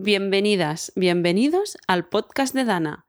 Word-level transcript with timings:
Bienvenidas, 0.00 0.92
bienvenidos 0.94 1.76
al 1.88 2.08
podcast 2.08 2.54
de 2.54 2.64
Dana. 2.64 3.08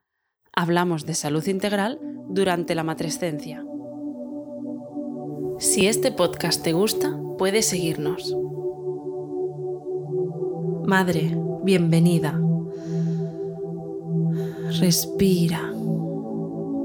Hablamos 0.52 1.06
de 1.06 1.14
salud 1.14 1.46
integral 1.46 2.00
durante 2.28 2.74
la 2.74 2.82
matrescencia. 2.82 3.64
Si 5.60 5.86
este 5.86 6.10
podcast 6.10 6.64
te 6.64 6.72
gusta, 6.72 7.16
puedes 7.38 7.66
seguirnos. 7.66 8.36
Madre, 10.84 11.32
bienvenida. 11.62 12.40
Respira. 14.80 15.72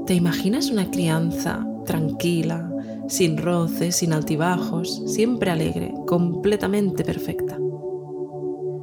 ¿Te 0.06 0.14
imaginas 0.14 0.70
una 0.70 0.88
crianza 0.88 1.66
tranquila, 1.84 2.70
sin 3.08 3.38
roces, 3.38 3.96
sin 3.96 4.12
altibajos, 4.12 5.02
siempre 5.12 5.50
alegre, 5.50 5.92
completamente 6.06 7.02
perfecta? 7.02 7.58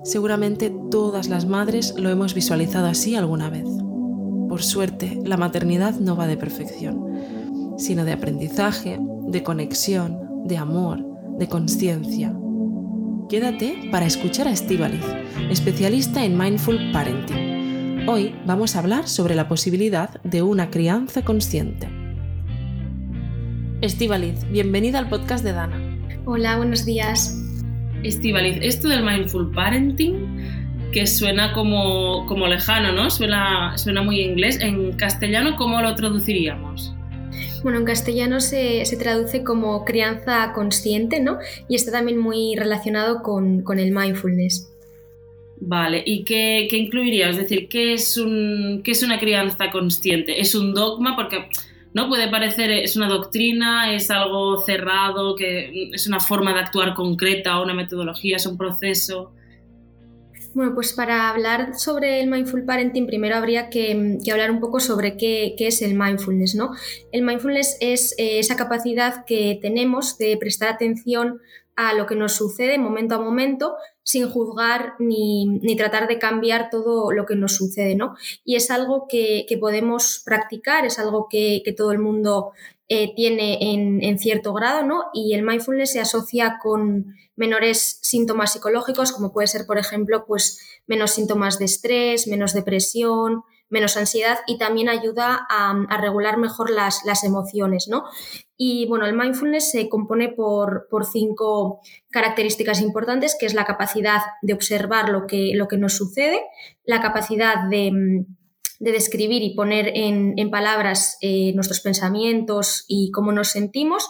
Seguramente 0.04 0.70
todas 0.91 1.29
las 1.29 1.45
madres 1.45 1.95
lo 1.97 2.09
hemos 2.09 2.33
visualizado 2.33 2.87
así 2.87 3.15
alguna 3.15 3.50
vez. 3.50 3.65
Por 4.50 4.61
suerte, 4.61 5.18
la 5.23 5.37
maternidad 5.37 5.95
no 5.95 6.18
va 6.18 6.28
de 6.28 6.36
perfección, 6.36 7.78
sino 7.78 8.04
de 8.04 8.11
aprendizaje, 8.11 9.00
de 9.00 9.43
conexión, 9.43 10.19
de 10.45 10.57
amor, 10.57 11.00
de 11.39 11.47
conciencia. 11.47 12.36
Quédate 13.29 13.89
para 13.92 14.05
escuchar 14.05 14.47
a 14.50 14.51
Estivaliz, 14.51 15.05
especialista 15.50 16.25
en 16.25 16.37
Mindful 16.37 16.92
Parenting. 16.92 18.07
Hoy 18.09 18.36
vamos 18.45 18.75
a 18.75 18.79
hablar 18.79 19.07
sobre 19.07 19.36
la 19.36 19.47
posibilidad 19.47 20.21
de 20.23 20.42
una 20.42 20.70
crianza 20.70 21.23
consciente. 21.23 21.87
Estivaliz, 23.81 24.45
bienvenida 24.51 25.00
al 25.00 25.07
podcast 25.07 25.45
de 25.45 25.54
Dana. 25.54 25.79
Hola, 26.25 26.57
buenos 26.57 26.86
días. 26.86 27.43
Estivaliz, 28.04 28.57
esto 28.62 28.88
del 28.88 29.04
mindful 29.04 29.52
parenting, 29.52 30.92
que 30.92 31.07
suena 31.07 31.54
como, 31.54 32.26
como 32.28 32.48
lejano, 32.48 32.92
¿no? 32.92 33.09
Suena, 33.09 33.78
suena 33.78 34.02
muy 34.02 34.22
inglés. 34.22 34.60
En 34.62 34.94
castellano, 34.94 35.56
¿cómo 35.56 35.82
lo 35.82 35.95
traduciríamos? 35.95 36.94
Bueno, 37.64 37.80
en 37.80 37.86
castellano 37.86 38.42
se, 38.42 38.86
se, 38.86 38.98
traduce 38.98 39.44
como 39.44 39.86
crianza 39.86 40.52
consciente, 40.54 41.22
¿no? 41.22 41.40
Y 41.70 41.76
está 41.76 41.92
también 41.92 42.18
muy 42.18 42.56
relacionado 42.56 43.23
con, 43.23 43.62
con 43.62 43.80
el 43.80 43.92
mindfulness. 43.92 44.70
Vale, 45.66 46.04
¿y 46.06 46.26
qué, 46.26 46.67
qué, 46.70 46.78
incluiría? 46.78 47.30
Es 47.30 47.38
decir, 47.38 47.70
¿qué 47.70 47.94
es, 47.94 48.17
un, 48.17 48.82
¿qué 48.84 48.92
es 48.92 49.02
una 49.02 49.17
crianza 49.17 49.72
consciente? 49.72 50.42
¿Es 50.42 50.56
un 50.56 50.73
dogma? 50.73 51.16
Porque 51.16 51.48
¿no? 51.94 52.09
Puede 52.09 52.30
parecer, 52.30 52.72
es 52.72 52.95
una 52.95 53.08
doctrina, 53.08 53.94
es 53.94 54.09
algo 54.09 54.61
cerrado, 54.61 55.36
que 55.36 55.89
es 55.94 56.08
una 56.08 56.19
forma 56.19 56.53
de 56.53 56.59
actuar 56.59 56.94
concreta, 56.94 57.61
una 57.61 57.73
metodología, 57.73 58.38
es 58.38 58.45
un 58.45 58.58
proceso. 58.58 59.33
Bueno, 60.53 60.75
pues 60.75 60.94
para 60.94 61.30
hablar 61.30 61.73
sobre 61.75 62.21
el 62.21 62.30
mindful 62.30 62.64
parenting, 62.64 63.08
primero 63.08 63.36
habría 63.36 63.69
que, 63.69 64.19
hablar 64.31 64.52
un 64.52 64.59
poco 64.59 64.80
sobre 64.80 65.17
qué, 65.17 65.55
qué, 65.58 65.67
es 65.67 65.81
el 65.81 65.95
mindfulness, 65.95 66.53
¿no? 66.53 66.71
El 67.11 67.23
mindfulness 67.23 67.77
es 67.80 68.14
eh, 68.19 68.38
esa 68.38 68.55
capacidad 68.55 69.25
que 69.25 69.58
tenemos 69.61 70.17
de 70.19 70.38
prestar 70.38 70.69
atención 70.69 71.39
a 71.75 71.94
lo 71.94 72.05
que 72.05 72.16
nos 72.16 72.33
sucede 72.33 72.77
momento 72.77 73.16
a 73.16 73.19
momento 73.19 73.75
sin 74.04 74.30
juzgar 74.30 74.96
ni, 75.00 75.59
tratar 75.78 76.08
de 76.08 76.20
cambiar 76.20 76.70
todo 76.70 77.12
lo 77.12 77.26
que 77.26 77.36
nos 77.36 77.56
sucede, 77.56 77.96
¿no? 77.96 78.16
Y 78.44 78.56
es 78.56 78.70
algo 78.70 79.08
que, 79.08 79.45
podemos 79.60 80.22
practicar, 80.26 80.86
es 80.86 81.00
algo 81.00 81.28
que, 81.30 81.64
todo 81.76 81.92
el 81.92 82.00
mundo 82.00 82.52
eh, 82.90 83.14
tiene 83.16 83.58
en, 83.62 84.20
cierto 84.20 84.54
grado, 84.54 84.86
¿no? 84.86 85.06
Y 85.14 85.34
el 85.34 85.44
mindfulness 85.44 85.94
se 85.94 86.02
asocia 86.02 86.60
con 86.62 87.16
menores 87.36 88.00
síntomas 88.02 88.54
psicológicos, 88.54 89.12
como 89.12 89.32
puede 89.32 89.48
ser, 89.48 89.66
por 89.66 89.78
ejemplo, 89.78 90.26
pues 90.26 90.60
menos 90.86 91.12
síntomas 91.12 91.58
de 91.58 91.66
estrés, 91.66 92.28
menos 92.28 92.54
depresión, 92.54 93.44
menos 93.74 93.98
ansiedad 93.98 94.38
y 94.46 94.60
también 94.60 94.88
ayuda 94.88 95.48
a, 95.50 95.98
regular 95.98 96.38
mejor 96.38 96.70
las, 96.70 97.02
emociones, 97.24 97.88
¿no? 97.90 98.04
Y 98.56 98.86
bueno, 98.88 99.08
el 99.08 99.17
mindfulness 99.17 99.72
se 99.72 99.89
compone 99.89 100.30
por, 100.30 100.88
cinco 101.11 101.82
características 102.12 102.82
importantes, 102.82 103.36
que 103.38 103.48
es 103.48 103.56
la 103.56 103.66
capacidad 103.66 104.22
de 104.44 104.54
observar 104.54 105.10
lo 105.10 105.26
que, 105.26 105.52
lo 105.56 105.67
que 105.67 105.78
nos 105.78 105.98
sucede, 105.98 106.39
la 106.86 107.02
capacidad 107.02 107.67
de, 107.67 108.26
de 108.80 108.92
describir 108.92 109.42
y 109.42 109.56
poner 109.56 109.92
en, 109.95 110.36
en 110.38 110.52
palabras 110.52 111.17
eh, 111.22 111.52
nuestros 111.56 111.82
pensamientos 111.82 112.86
y 112.88 113.10
cómo 113.10 113.32
nos 113.32 113.50
sentimos, 113.50 114.08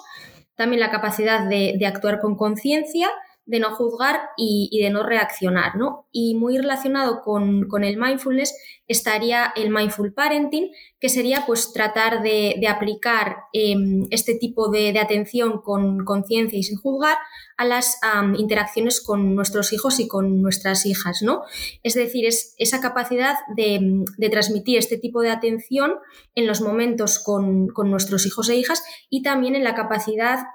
también 0.55 0.81
la 0.81 0.91
capacidad 0.91 1.47
de, 1.47 1.75
de 1.79 1.85
actuar 1.85 2.19
con 2.19 2.35
conciencia, 2.35 3.09
de 3.45 3.59
no 3.59 3.75
juzgar 3.75 4.21
y, 4.37 4.79
de 4.81 4.89
no 4.89 5.03
reaccionar, 5.03 5.75
¿no? 5.75 6.07
Y 6.11 6.35
muy 6.35 6.57
relacionado 6.57 7.21
con, 7.21 7.67
el 7.83 7.97
mindfulness 7.97 8.55
estaría 8.87 9.51
el 9.57 9.69
mindful 9.69 10.13
parenting, 10.13 10.71
que 10.99 11.09
sería 11.09 11.43
pues 11.45 11.73
tratar 11.73 12.23
de, 12.23 12.55
aplicar 12.69 13.37
em, 13.51 14.07
este 14.11 14.35
tipo 14.35 14.69
de, 14.69 14.97
atención 14.97 15.61
con 15.61 16.05
conciencia 16.05 16.57
y 16.57 16.63
sin 16.63 16.77
juzgar 16.77 17.17
a 17.57 17.65
las 17.65 17.99
interacciones 18.37 19.01
con 19.01 19.35
nuestros 19.35 19.73
hijos 19.73 19.99
y 19.99 20.07
con 20.07 20.41
nuestras 20.41 20.85
hijas, 20.85 21.21
¿no? 21.21 21.41
Es 21.83 21.95
decir, 21.95 22.25
es 22.25 22.55
esa 22.57 22.79
capacidad 22.79 23.35
de, 23.55 24.05
transmitir 24.31 24.77
este 24.77 24.97
tipo 24.97 25.21
de 25.21 25.31
atención 25.31 25.95
en 26.33 26.47
los 26.47 26.61
momentos 26.61 27.19
con, 27.19 27.67
con 27.67 27.91
nuestros 27.91 28.25
hijos 28.25 28.47
e 28.49 28.55
hijas 28.55 28.83
y 29.09 29.21
también 29.21 29.55
en 29.55 29.65
la 29.65 29.75
capacidad 29.75 30.45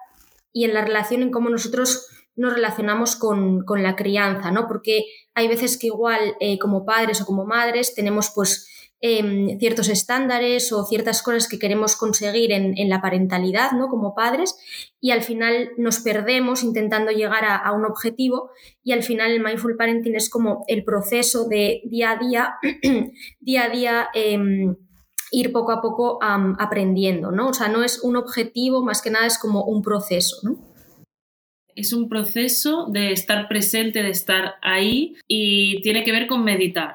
y 0.52 0.64
en 0.64 0.72
la 0.72 0.84
relación 0.84 1.22
en 1.22 1.30
cómo 1.30 1.50
nosotros 1.50 2.08
nos 2.38 2.54
relacionamos 2.54 3.16
con, 3.16 3.64
la 3.82 3.96
crianza, 3.96 4.50
¿no? 4.50 4.66
Porque 4.66 5.04
hay 5.34 5.48
veces 5.48 5.76
que 5.76 5.88
igual 5.88 6.36
eh, 6.40 6.58
como 6.58 6.84
padres 6.84 7.20
o 7.20 7.26
como 7.26 7.44
madres 7.44 7.94
tenemos 7.94 8.30
pues 8.34 8.68
em, 9.00 9.58
ciertos 9.58 9.88
estándares 9.88 10.72
o 10.72 10.84
ciertas 10.84 11.22
cosas 11.22 11.48
que 11.48 11.58
queremos 11.58 11.96
conseguir 11.96 12.52
en, 12.52 12.88
la 12.88 13.02
parentalidad, 13.02 13.72
¿no? 13.72 13.88
Como 13.88 14.14
padres 14.14 14.56
y 15.00 15.10
al 15.10 15.22
final 15.22 15.70
nos 15.76 15.98
perdemos 15.98 16.62
intentando 16.62 17.10
llegar 17.10 17.44
a, 17.44 17.72
un 17.72 17.84
objetivo 17.84 18.50
y 18.82 18.92
al 18.92 19.02
final 19.02 19.32
el 19.32 19.42
mindful 19.42 19.76
parenting 19.76 20.14
es 20.14 20.30
como 20.30 20.64
el 20.68 20.84
proceso 20.84 21.48
de 21.48 21.82
día 21.84 22.12
a 22.12 22.16
día, 22.16 22.54
día 23.40 23.64
a 23.64 23.68
día 23.68 24.08
em, 24.14 24.76
ir 25.32 25.52
poco 25.52 25.72
a 25.72 25.82
poco 25.82 26.18
aprendiendo, 26.22 27.32
¿no? 27.32 27.48
O 27.48 27.54
sea, 27.54 27.68
no 27.68 27.82
es 27.82 28.00
un 28.02 28.16
objetivo, 28.16 28.84
más 28.84 29.02
que 29.02 29.10
nada 29.10 29.26
es 29.26 29.38
como 29.38 29.64
un 29.64 29.82
proceso, 29.82 30.36
¿no? 30.42 30.68
Es 31.78 31.92
un 31.92 32.08
proceso 32.08 32.86
de 32.90 33.12
estar 33.12 33.46
presente, 33.48 34.02
de 34.02 34.10
estar 34.10 34.56
ahí 34.62 35.16
y 35.28 35.80
tiene 35.82 36.02
que 36.02 36.12
ver 36.12 36.26
con 36.26 36.44
meditar. 36.44 36.94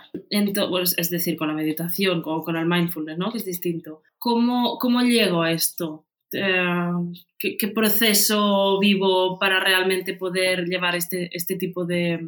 Pues, 0.69 0.95
es 0.97 1.09
decir, 1.09 1.37
con 1.37 1.47
la 1.47 1.53
meditación, 1.53 2.21
con, 2.21 2.43
con 2.43 2.57
el 2.57 2.65
mindfulness, 2.65 3.17
¿no? 3.17 3.31
Que 3.31 3.37
es 3.37 3.45
distinto. 3.45 4.01
¿Cómo, 4.17 4.77
cómo 4.79 5.01
llego 5.01 5.41
a 5.41 5.51
esto? 5.51 6.05
Eh, 6.33 6.91
¿qué, 7.37 7.67
proceso 7.69 8.79
vivo 8.79 9.39
para 9.39 9.59
realmente 9.59 10.15
poder 10.15 10.65
llevar 10.65 10.95
este, 10.95 11.29
este 11.31 11.55
tipo 11.55 11.85
de 11.85 12.19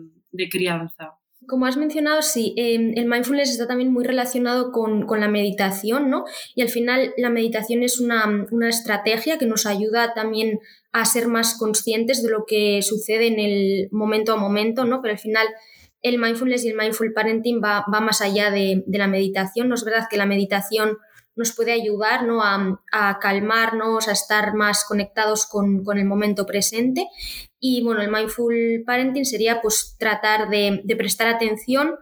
crianza? 0.50 1.18
Como 1.48 1.66
has 1.66 1.78
mencionado, 1.78 2.22
sí, 2.22 2.54
em, 2.58 2.94
el 2.96 3.06
mindfulness 3.06 3.52
está 3.52 3.68
también 3.68 3.92
muy 3.92 4.04
relacionado 4.04 4.72
con, 4.72 5.06
con, 5.06 5.20
la 5.20 5.28
meditación, 5.28 6.10
¿no? 6.10 6.26
Y 6.56 6.62
al 6.62 6.70
final 6.70 7.14
la 7.18 7.30
meditación 7.30 7.84
es 7.84 8.00
una, 8.00 8.48
una, 8.52 8.70
estrategia 8.70 9.38
que 9.38 9.46
nos 9.46 9.66
ayuda 9.66 10.14
también 10.14 10.60
a 10.92 11.06
ser 11.06 11.28
más 11.28 11.58
conscientes 11.58 12.24
de 12.24 12.30
lo 12.30 12.46
que 12.46 12.82
sucede 12.82 13.28
en 13.28 13.40
el 13.40 13.90
momento 13.92 14.34
a 14.34 14.38
momento, 14.38 14.86
¿no? 14.86 15.02
Pero 15.02 15.14
al 15.14 15.20
final 15.20 15.48
el 16.02 16.20
mindfulness 16.20 16.66
y 16.66 16.70
el 16.70 16.78
mindful 16.78 17.14
parenting 17.14 17.62
va, 17.64 17.86
va 17.92 18.00
más 18.00 18.22
allá 18.22 18.52
de, 18.52 18.84
de, 18.86 18.98
la 18.98 19.08
meditación. 19.08 19.70
No 19.70 19.76
es 19.76 19.84
verdad 19.84 20.08
que 20.10 20.18
la 20.18 20.26
meditación 20.26 20.98
nos 21.36 21.54
puede 21.54 21.72
ayudar 21.72 22.24
¿no? 22.26 22.44
a, 22.44 22.82
a 22.92 23.20
calmarnos, 23.20 24.08
a 24.08 24.12
estar 24.12 24.54
más 24.54 24.86
conectados 24.86 25.46
con, 25.46 25.84
con, 25.84 25.98
el 25.98 26.06
momento 26.06 26.46
presente. 26.46 27.08
Y 27.60 27.84
bueno, 27.84 28.02
el 28.02 28.12
mindful 28.12 28.84
parenting 28.86 29.26
sería 29.26 29.62
pues 29.62 29.96
tratar 29.98 30.50
de, 30.50 30.82
de 30.84 30.96
prestar 30.96 31.28
atención 31.28 31.96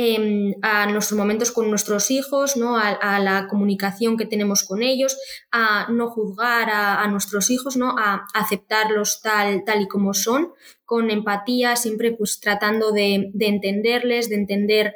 Em, 0.00 0.54
a 0.62 0.86
nuestros 0.86 1.18
momentos 1.18 1.50
con 1.50 1.70
nuestros 1.70 2.12
hijos, 2.12 2.56
¿no? 2.56 2.76
A, 2.78 3.18
la 3.18 3.48
comunicación 3.48 4.16
que 4.16 4.26
tenemos 4.26 4.62
con 4.62 4.80
ellos, 4.80 5.18
a 5.50 5.88
no 5.90 6.08
juzgar 6.08 6.70
a, 6.70 7.04
nuestros 7.08 7.50
hijos, 7.50 7.76
¿no? 7.76 7.96
a 7.98 8.24
aceptarlos 8.32 9.20
tal, 9.22 9.64
tal 9.64 9.82
y 9.82 9.88
como 9.88 10.14
son, 10.14 10.52
con 10.84 11.10
empatía, 11.10 11.74
siempre 11.74 12.12
pues 12.12 12.38
tratando 12.38 12.92
de, 12.92 13.32
entenderles, 13.40 14.28
de 14.28 14.36
entender 14.36 14.94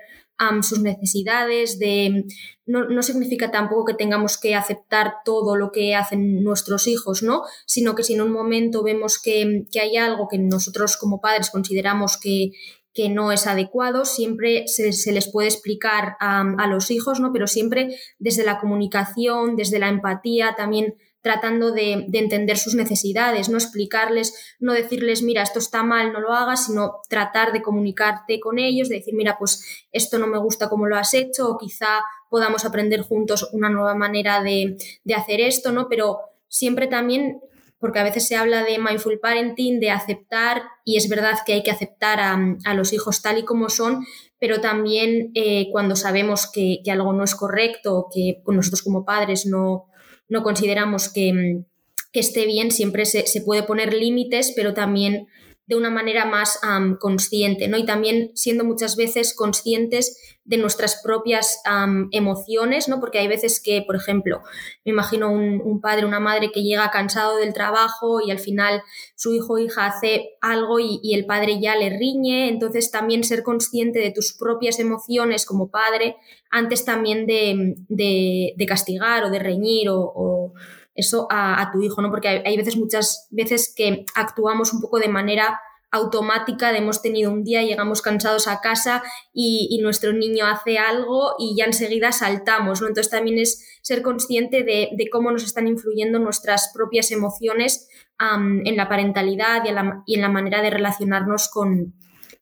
sus 0.62 0.80
necesidades, 0.80 1.78
de 1.78 2.24
no, 2.66 2.84
no, 2.88 3.02
significa 3.02 3.50
tampoco 3.50 3.86
que 3.86 3.94
tengamos 3.94 4.38
que 4.38 4.54
aceptar 4.54 5.16
todo 5.24 5.56
lo 5.56 5.72
que 5.72 5.94
hacen 5.94 6.42
nuestros 6.42 6.86
hijos, 6.86 7.22
¿no? 7.22 7.42
Sino 7.66 7.94
que 7.94 8.04
si 8.04 8.14
en 8.14 8.22
un 8.22 8.32
momento 8.32 8.82
vemos 8.82 9.20
que, 9.20 9.64
que 9.70 9.80
hay 9.80 9.96
algo 9.96 10.28
que 10.28 10.38
nosotros 10.38 10.96
como 10.96 11.20
padres 11.20 11.50
consideramos 11.50 12.18
que, 12.18 12.52
que 12.94 13.08
no 13.08 13.32
es 13.32 13.46
adecuado, 13.46 14.04
siempre 14.04 14.66
se, 14.66 15.12
les 15.12 15.30
puede 15.30 15.48
explicar 15.48 16.16
a, 16.20 16.66
los 16.66 16.90
hijos, 16.90 17.20
¿no? 17.20 17.32
pero 17.32 17.46
siempre 17.46 17.96
desde 18.18 18.44
la 18.44 18.58
comunicación, 18.58 19.56
desde 19.56 19.78
la 19.78 19.88
empatía, 19.88 20.54
también 20.56 20.94
tratando 21.22 21.70
de, 21.70 22.08
entender 22.12 22.58
sus 22.58 22.74
necesidades, 22.74 23.48
no 23.48 23.56
explicarles, 23.56 24.56
no 24.58 24.72
decirles, 24.72 25.22
mira, 25.22 25.42
esto 25.42 25.60
está 25.60 25.82
mal, 25.82 26.12
no 26.12 26.20
lo 26.20 26.32
hagas, 26.32 26.66
sino 26.66 27.00
tratar 27.08 27.52
de 27.52 27.62
comunicarte 27.62 28.40
con 28.40 28.58
ellos, 28.58 28.88
de 28.88 28.96
decir, 28.96 29.14
mira, 29.14 29.36
pues 29.38 29.86
esto 29.92 30.18
no 30.18 30.26
me 30.26 30.38
gusta 30.38 30.68
como 30.68 30.86
lo 30.86 30.96
has 30.96 31.14
hecho, 31.14 31.48
o 31.48 31.58
quizá 31.58 32.00
podamos 32.28 32.64
aprender 32.64 33.02
juntos 33.02 33.48
una 33.52 33.70
nueva 33.70 33.94
manera 33.94 34.42
de, 34.42 34.76
de 35.04 35.14
hacer 35.14 35.40
esto, 35.40 35.70
¿no? 35.70 35.88
Pero 35.88 36.18
siempre 36.48 36.88
también 36.88 37.40
porque 37.82 37.98
a 37.98 38.04
veces 38.04 38.28
se 38.28 38.36
habla 38.36 38.62
de 38.62 38.78
mindful 38.78 39.18
parenting, 39.18 39.80
de 39.80 39.90
aceptar, 39.90 40.62
y 40.84 40.98
es 40.98 41.08
verdad 41.08 41.38
que 41.44 41.54
hay 41.54 41.64
que 41.64 41.72
aceptar 41.72 42.20
a, 42.20 42.74
los 42.74 42.92
hijos 42.92 43.22
tal 43.22 43.38
y 43.38 43.44
como 43.44 43.68
son, 43.70 44.06
pero 44.38 44.60
también 44.60 45.32
eh, 45.34 45.66
cuando 45.72 45.96
sabemos 45.96 46.48
que, 46.48 46.78
algo 46.88 47.12
no 47.12 47.24
es 47.24 47.34
correcto, 47.34 48.06
que 48.14 48.40
nosotros 48.46 48.82
como 48.82 49.04
padres 49.04 49.46
no, 49.46 49.86
no 50.28 50.44
consideramos 50.44 51.12
que, 51.12 51.64
esté 52.12 52.46
bien, 52.46 52.70
siempre 52.70 53.04
se, 53.04 53.26
se, 53.26 53.40
puede 53.40 53.64
poner 53.64 53.94
límites, 53.94 54.52
pero 54.54 54.74
también 54.74 55.26
de 55.72 55.78
una 55.78 55.90
manera 55.90 56.26
más 56.26 56.60
consciente, 57.00 57.66
¿no? 57.66 57.78
Y 57.78 57.86
también 57.86 58.30
siendo 58.34 58.62
muchas 58.62 58.94
veces 58.94 59.34
conscientes 59.34 60.18
de 60.44 60.58
nuestras 60.58 61.00
propias 61.02 61.62
emociones, 62.10 62.88
¿no? 62.88 63.00
Porque 63.00 63.18
hay 63.18 63.28
veces 63.28 63.62
que, 63.62 63.82
por 63.86 63.96
ejemplo, 63.96 64.42
me 64.84 64.92
imagino 64.92 65.30
un, 65.30 65.80
padre, 65.80 66.04
una 66.04 66.20
madre 66.20 66.50
que 66.52 66.62
llega 66.62 66.90
cansado 66.90 67.36
del 67.36 67.54
trabajo 67.54 68.20
y 68.20 68.30
al 68.30 68.38
final 68.38 68.82
su 69.14 69.32
hijo 69.32 69.54
o 69.54 69.58
hija 69.58 69.86
hace 69.86 70.36
algo 70.42 70.78
y, 70.78 71.14
el 71.14 71.24
padre 71.24 71.58
ya 71.60 71.74
le 71.74 71.96
riñe, 71.96 72.48
entonces 72.48 72.90
también 72.90 73.24
ser 73.24 73.42
consciente 73.42 73.98
de 73.98 74.10
tus 74.10 74.34
propias 74.34 74.78
emociones 74.78 75.46
como 75.46 75.70
padre 75.70 76.16
antes 76.50 76.84
también 76.84 77.26
de, 77.26 78.66
castigar 78.68 79.24
o 79.24 79.30
de 79.30 79.38
reñir 79.38 79.88
o 79.88 80.52
eso 80.94 81.26
a, 81.30 81.70
tu 81.72 81.82
hijo, 81.82 82.02
¿no? 82.02 82.10
Porque 82.10 82.28
hay, 82.28 82.56
veces, 82.56 82.76
muchas 82.76 83.28
veces 83.30 83.72
que 83.74 84.04
actuamos 84.14 84.72
un 84.72 84.80
poco 84.80 84.98
de 84.98 85.08
manera 85.08 85.60
automática 85.90 86.72
de 86.72 86.78
hemos 86.78 87.02
tenido 87.02 87.30
un 87.30 87.44
día, 87.44 87.62
llegamos 87.62 88.00
cansados 88.00 88.48
a 88.48 88.60
casa 88.60 89.02
y, 89.32 89.78
nuestro 89.82 90.12
niño 90.12 90.46
hace 90.46 90.78
algo 90.78 91.34
y 91.38 91.54
ya 91.56 91.66
enseguida 91.66 92.12
saltamos, 92.12 92.80
¿no? 92.80 92.88
Entonces 92.88 93.10
también 93.10 93.38
es 93.38 93.78
ser 93.82 94.02
consciente 94.02 94.62
de, 94.64 95.08
cómo 95.10 95.30
nos 95.30 95.44
están 95.44 95.68
influyendo 95.68 96.18
nuestras 96.18 96.70
propias 96.74 97.10
emociones 97.10 97.88
en 98.18 98.76
la 98.76 98.88
parentalidad 98.88 99.64
y, 100.06 100.14
en 100.14 100.22
la 100.22 100.28
manera 100.28 100.62
de 100.62 100.70
relacionarnos 100.70 101.48
con, 101.48 101.94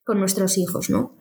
con 0.05 0.21
nuestros 0.21 0.59
hijos, 0.59 0.91
¿no? 0.91 1.17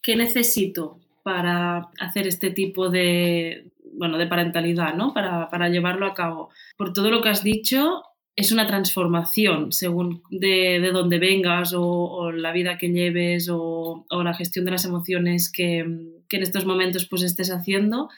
¿Qué 0.00 0.14
necesito 0.14 1.00
para 1.22 1.88
hacer 1.98 2.28
este 2.28 2.50
tipo 2.50 2.88
de, 2.88 3.72
bueno, 3.96 4.18
de 4.18 4.26
parentalidad, 4.26 4.94
¿no? 4.94 5.12
Para, 5.12 5.68
llevarlo 5.68 6.06
a 6.06 6.14
cabo. 6.14 6.50
Por 6.76 6.92
todo 6.92 7.10
lo 7.10 7.22
que 7.22 7.30
has 7.30 7.42
dicho, 7.42 8.02
es 8.36 8.52
una 8.52 8.66
transformación 8.66 9.72
según 9.72 10.22
de, 10.30 10.78
de 10.80 10.90
dónde 10.92 11.18
vengas 11.18 11.72
o, 11.76 12.30
la 12.30 12.52
vida 12.52 12.78
que 12.78 12.88
lleves 12.88 13.48
o, 13.50 14.04
la 14.10 14.34
gestión 14.34 14.64
de 14.64 14.72
las 14.72 14.84
emociones 14.84 15.50
que, 15.50 15.78
en 15.78 16.42
estos 16.42 16.66
momentos 16.66 17.06
pues 17.08 17.22
estés 17.22 17.50
haciendo. 17.50 18.08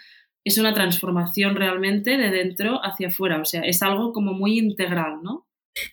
Es 0.45 0.59
una 0.59 0.73
transformación 0.73 1.57
realmente 1.57 2.17
de 2.17 2.31
dentro 2.31 2.81
hacia 2.83 3.09
afuera, 3.09 3.41
o 3.41 3.45
sea, 3.45 3.61
es 3.63 3.83
algo 3.83 4.13
como 4.13 4.33
muy 4.33 4.59
integral, 4.59 5.19
¿no? 5.23 5.47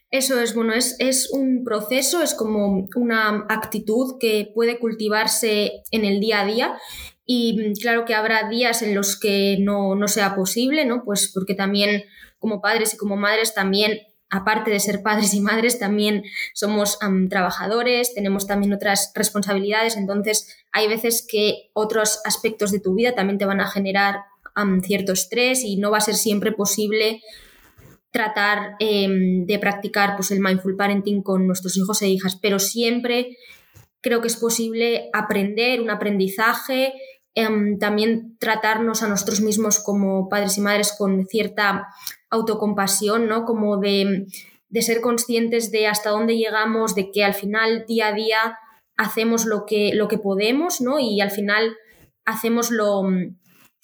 Eso 0.09 0.39
es, 0.39 0.55
bueno, 0.55 0.73
es, 0.73 0.95
es, 0.99 1.29
un 1.31 1.63
proceso, 1.63 2.23
es 2.23 2.33
como 2.33 2.87
una 2.95 3.45
actitud 3.49 4.17
que 4.19 4.49
puede 4.53 4.79
cultivarse 4.79 5.83
en 5.91 6.05
el 6.05 6.19
día 6.19 6.41
a 6.41 6.45
día 6.45 6.77
y 7.25 7.57
mm, 7.57 7.73
claro 7.81 8.05
que 8.05 8.13
habrá 8.13 8.49
días 8.49 8.81
en 8.81 8.95
los 8.95 9.19
que 9.19 9.57
no, 9.59 9.95
sea 10.07 10.35
posible, 10.35 10.85
¿no? 10.85 11.03
Pues 11.03 11.31
porque 11.33 11.55
también 11.55 12.03
como 12.39 12.61
padres 12.61 12.93
y 12.93 12.97
como 12.97 13.17
madres 13.17 13.53
también 13.53 13.99
aparte 14.29 14.71
de 14.71 14.79
ser 14.79 15.01
padres 15.01 15.33
y 15.33 15.39
madres, 15.39 15.79
también 15.79 16.23
somos 16.53 16.97
trabajadores, 17.29 18.13
tenemos 18.13 18.47
también 18.47 18.73
otras 18.73 19.11
responsabilidades, 19.15 19.95
entonces 19.95 20.57
hay 20.71 20.87
veces 20.87 21.25
que 21.29 21.69
otros 21.73 22.19
aspectos 22.25 22.71
de 22.71 22.79
tu 22.79 22.95
vida 22.95 23.13
también 23.13 23.37
te 23.37 23.45
van 23.45 23.61
a 23.61 23.67
generar 23.67 24.15
cierto 24.83 25.13
estrés 25.13 25.63
y 25.63 25.77
no 25.77 25.91
va 25.91 25.99
a 25.99 26.01
ser 26.01 26.15
siempre 26.15 26.51
posible 26.51 27.21
tratar 28.11 28.75
em, 28.79 29.45
de 29.45 29.59
practicar 29.59 30.15
pues, 30.15 30.31
el 30.31 30.39
mindful 30.39 30.75
parenting 30.75 31.21
con 31.21 31.45
nuestros 31.45 31.75
hijos 31.77 32.01
e 32.01 32.07
hijas, 32.07 32.37
pero 32.41 32.59
siempre 32.59 33.37
creo 33.99 34.21
que 34.21 34.27
es 34.27 34.37
posible 34.37 35.09
aprender 35.13 35.81
un 35.81 35.89
aprendizaje 35.89 36.93
Em, 37.37 37.77
también 37.79 38.37
tratarnos 38.39 39.03
a 39.03 39.09
nosotros 39.09 39.41
mismos 39.41 39.79
como 39.79 40.29
padres 40.29 40.57
y 40.57 40.61
madres 40.61 40.95
con 40.97 41.27
cierta 41.27 41.87
autocompasión, 42.29 43.27
¿no? 43.27 43.43
Como 43.43 43.77
de, 43.77 44.25
ser 44.79 45.01
conscientes 45.01 45.69
de 45.69 45.87
hasta 45.87 46.11
dónde 46.11 46.37
llegamos, 46.37 46.95
de 46.95 47.11
que 47.11 47.25
al 47.25 47.33
final 47.33 47.85
día 47.87 48.07
a 48.07 48.13
día 48.13 48.57
hacemos 48.95 49.45
lo 49.45 49.65
que, 49.65 49.93
lo 49.93 50.07
que 50.07 50.17
podemos, 50.17 50.79
¿no? 50.79 50.97
Y 50.97 51.19
al 51.19 51.29
final 51.29 51.75
hacemos 52.23 52.71
lo, 52.71 53.03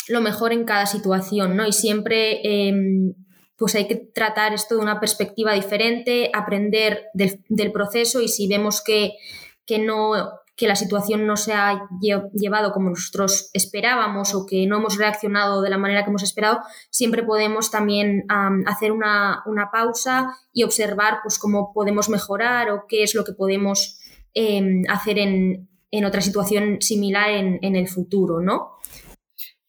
mejor 0.08 0.54
en 0.54 0.64
cada 0.64 0.86
situación, 0.86 1.58
¿no? 1.58 1.68
Y 1.68 1.74
siempre 1.74 2.40
em, 2.44 3.16
pues 3.58 3.76
hay 3.76 3.86
que 3.86 3.98
tratar 3.98 4.54
esto 4.54 4.76
de 4.76 4.82
una 4.82 5.02
perspectiva 5.02 5.54
diferente, 5.54 6.32
aprender 6.34 7.08
del, 7.14 7.72
proceso 7.74 8.22
y 8.22 8.30
si 8.30 8.48
vemos 8.48 8.82
que, 8.82 9.18
que 9.66 9.78
no 9.78 10.41
que 10.56 10.68
la 10.68 10.76
situación 10.76 11.26
no 11.26 11.38
se 11.38 11.54
ha 11.54 11.88
llevado 12.00 12.72
como 12.72 12.90
nosotros 12.90 13.50
esperábamos 13.54 14.36
o 14.36 14.46
que 14.46 14.68
no 14.68 14.78
hemos 14.78 14.98
reaccionado 14.98 15.62
de 15.62 15.70
la 15.70 15.78
manera 15.78 16.04
que 16.04 16.10
hemos 16.10 16.24
esperado, 16.24 16.60
siempre 16.90 17.24
podemos 17.24 17.72
también 17.72 18.26
hacer 18.66 18.92
una, 18.92 19.44
pausa 19.72 20.36
y 20.54 20.64
observar 20.64 21.20
pues, 21.24 21.40
cómo 21.40 21.72
podemos 21.74 22.10
mejorar 22.10 22.70
o 22.72 22.86
qué 22.88 23.04
es 23.04 23.16
lo 23.16 23.24
que 23.24 23.34
podemos 23.34 24.00
em, 24.34 24.84
hacer 24.90 25.18
en, 25.20 25.68
otra 26.06 26.22
situación 26.22 26.78
similar 26.82 27.30
en, 27.30 27.76
el 27.76 27.88
futuro, 27.88 28.40
¿no? 28.40 28.78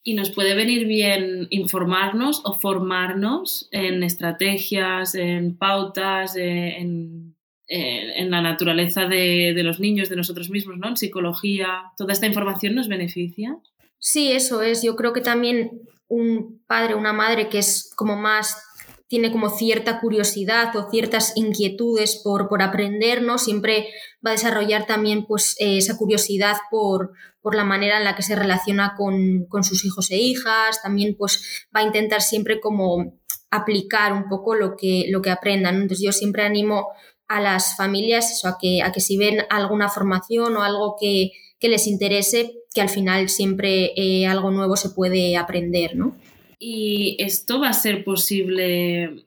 Y 0.05 0.14
nos 0.14 0.31
puede 0.31 0.55
venir 0.55 0.87
bien 0.87 1.46
informarnos 1.50 2.43
o 2.44 2.55
formarnos 2.55 3.69
en 3.70 4.02
estrategias, 4.02 5.14
en 5.14 5.56
pautas, 5.56 6.37
eh, 6.37 6.78
en 6.78 7.37
eh, 7.74 8.20
en 8.20 8.30
la 8.30 8.42
naturaleza 8.42 9.06
de, 9.06 9.54
los 9.64 9.80
niños, 9.80 10.10
de 10.10 10.16
nosotros 10.16 10.50
mismos, 10.50 10.76
¿no? 10.76 10.88
En 10.88 10.98
psicología, 10.98 11.84
¿toda 11.96 12.12
esta 12.12 12.26
información 12.26 12.74
nos 12.74 12.86
beneficia? 12.86 13.56
Sí, 13.98 14.30
eso 14.30 14.60
es. 14.60 14.82
Yo 14.82 14.94
creo 14.94 15.14
que 15.14 15.22
también 15.22 15.80
un 16.06 16.62
padre, 16.66 16.96
una 16.96 17.14
madre 17.14 17.48
que 17.48 17.60
es 17.60 17.90
como 17.96 18.14
más 18.14 18.62
tiene 19.08 19.32
como 19.32 19.48
cierta 19.48 20.00
curiosidad 20.00 20.76
o 20.76 20.90
ciertas 20.90 21.34
inquietudes 21.34 22.20
por, 22.22 22.50
por 22.50 22.60
aprender, 22.60 23.22
¿no? 23.22 23.38
Siempre 23.38 23.88
va 24.25 24.32
a 24.32 24.34
desarrollar 24.34 24.84
también 24.84 25.25
pues, 25.25 25.56
eh, 25.58 25.78
esa 25.78 25.96
curiosidad 25.96 26.58
por, 26.70 27.12
por, 27.40 27.54
la 27.54 27.64
manera 27.64 27.96
en 27.96 28.04
la 28.04 28.14
que 28.14 28.22
se 28.22 28.36
relaciona 28.36 28.92
con, 28.98 29.47
con, 29.47 29.64
sus 29.64 29.87
hijos 29.87 30.11
e 30.11 30.18
hijas, 30.18 30.82
también 30.82 31.16
pues 31.16 31.66
va 31.75 31.80
a 31.80 31.85
intentar 31.85 32.20
siempre 32.20 32.61
como 32.61 33.18
aplicar 33.50 34.14
un 34.14 34.28
poco 34.28 34.54
lo 34.54 34.76
que, 34.76 35.06
lo 35.11 35.23
que 35.23 35.30
aprendan. 35.30 35.76
Entonces 35.76 36.04
yo 36.04 36.12
siempre 36.12 36.42
animo 36.42 36.88
a 37.32 37.40
las 37.40 37.76
familias 37.76 38.44
a, 38.44 38.58
que, 38.60 38.82
a 38.82 38.92
que 38.92 39.00
si 39.00 39.16
ven 39.16 39.38
alguna 39.48 39.88
formación 39.88 40.54
o 40.56 40.62
algo 40.62 40.96
que, 41.00 41.32
les 41.60 41.86
interese, 41.86 42.54
que 42.74 42.80
al 42.80 42.88
final 42.88 43.28
siempre 43.28 43.92
eh, 43.96 44.26
algo 44.26 44.50
nuevo 44.50 44.76
se 44.76 44.90
puede 44.90 45.36
aprender, 45.36 45.94
¿no? 45.94 46.16
¿Y 46.58 47.16
esto 47.20 47.60
va 47.60 47.68
a 47.68 47.72
ser 47.72 48.02
posible 48.04 49.26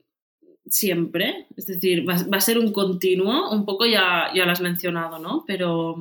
siempre? 0.68 1.48
Es 1.56 1.66
decir, 1.66 2.08
va, 2.08 2.14
a 2.14 2.42
ser 2.42 2.60
un 2.60 2.74
continuo, 2.74 3.52
un 3.52 3.66
poco 3.66 3.86
ya, 3.86 4.32
ya 4.36 4.46
lo 4.46 4.52
has 4.52 4.62
mencionado, 4.62 5.18
¿no? 5.18 5.46
Pero 5.48 5.96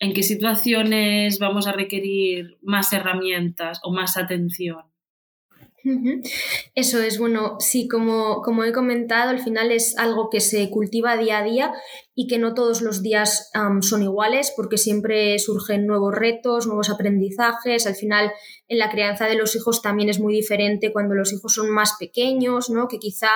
¿en 0.00 0.12
qué 0.12 0.24
situaciones 0.24 1.38
vamos 1.38 1.68
a 1.68 1.72
requerir 1.72 2.58
más 2.60 2.92
herramientas 2.92 3.80
o 3.84 3.92
más 3.92 4.16
atención? 4.16 4.82
Eso 6.74 7.00
es, 7.00 7.18
bueno, 7.18 7.56
sí, 7.60 7.88
como, 7.88 8.40
como 8.40 8.64
he 8.64 8.72
comentado, 8.72 9.30
al 9.30 9.40
final 9.40 9.70
es 9.70 9.98
algo 9.98 10.30
que 10.30 10.40
se 10.40 10.70
cultiva 10.70 11.16
día 11.16 11.38
a 11.38 11.44
día 11.44 11.72
y 12.14 12.26
que 12.26 12.38
no 12.38 12.54
todos 12.54 12.80
los 12.80 13.02
días 13.02 13.50
son 13.80 14.02
iguales 14.02 14.52
porque 14.56 14.78
siempre 14.78 15.38
surgen 15.38 15.86
nuevos 15.86 16.14
retos, 16.14 16.66
nuevos 16.66 16.88
aprendizajes. 16.88 17.86
Al 17.86 17.96
final, 17.96 18.32
en 18.68 18.78
la 18.78 18.90
crianza 18.90 19.26
de 19.26 19.34
los 19.34 19.54
hijos 19.56 19.82
también 19.82 20.08
es 20.08 20.20
muy 20.20 20.34
diferente 20.34 20.92
cuando 20.92 21.14
los 21.14 21.32
hijos 21.32 21.52
son 21.52 21.70
más 21.70 21.96
pequeños, 21.98 22.70
¿no? 22.70 22.88
que 22.88 22.98
quizá 22.98 23.28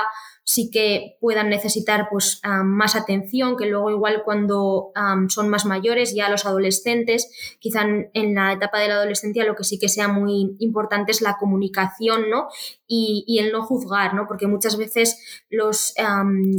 sí 0.48 0.70
que 0.70 1.18
puedan 1.20 1.50
necesitar 1.50 2.08
pues, 2.10 2.40
más 2.64 2.96
atención, 2.96 3.54
que 3.58 3.66
luego 3.66 3.90
igual 3.90 4.22
cuando 4.24 4.92
son 5.28 5.50
más 5.50 5.66
mayores, 5.66 6.14
ya 6.14 6.30
los 6.30 6.46
adolescentes, 6.46 7.30
quizá 7.58 7.82
en, 8.14 8.34
la 8.34 8.54
etapa 8.54 8.78
de 8.78 8.88
la 8.88 8.94
adolescencia 8.94 9.44
lo 9.44 9.54
que 9.54 9.64
sí 9.64 9.78
que 9.78 9.90
sea 9.90 10.08
muy 10.08 10.56
importante 10.58 11.12
es 11.12 11.20
la 11.20 11.36
comunicación 11.36 12.30
¿no? 12.30 12.48
y, 12.86 13.38
el 13.38 13.52
no 13.52 13.62
juzgar, 13.62 14.14
¿no? 14.14 14.26
porque 14.26 14.46
muchas 14.46 14.78
veces 14.78 15.20
los, 15.50 15.92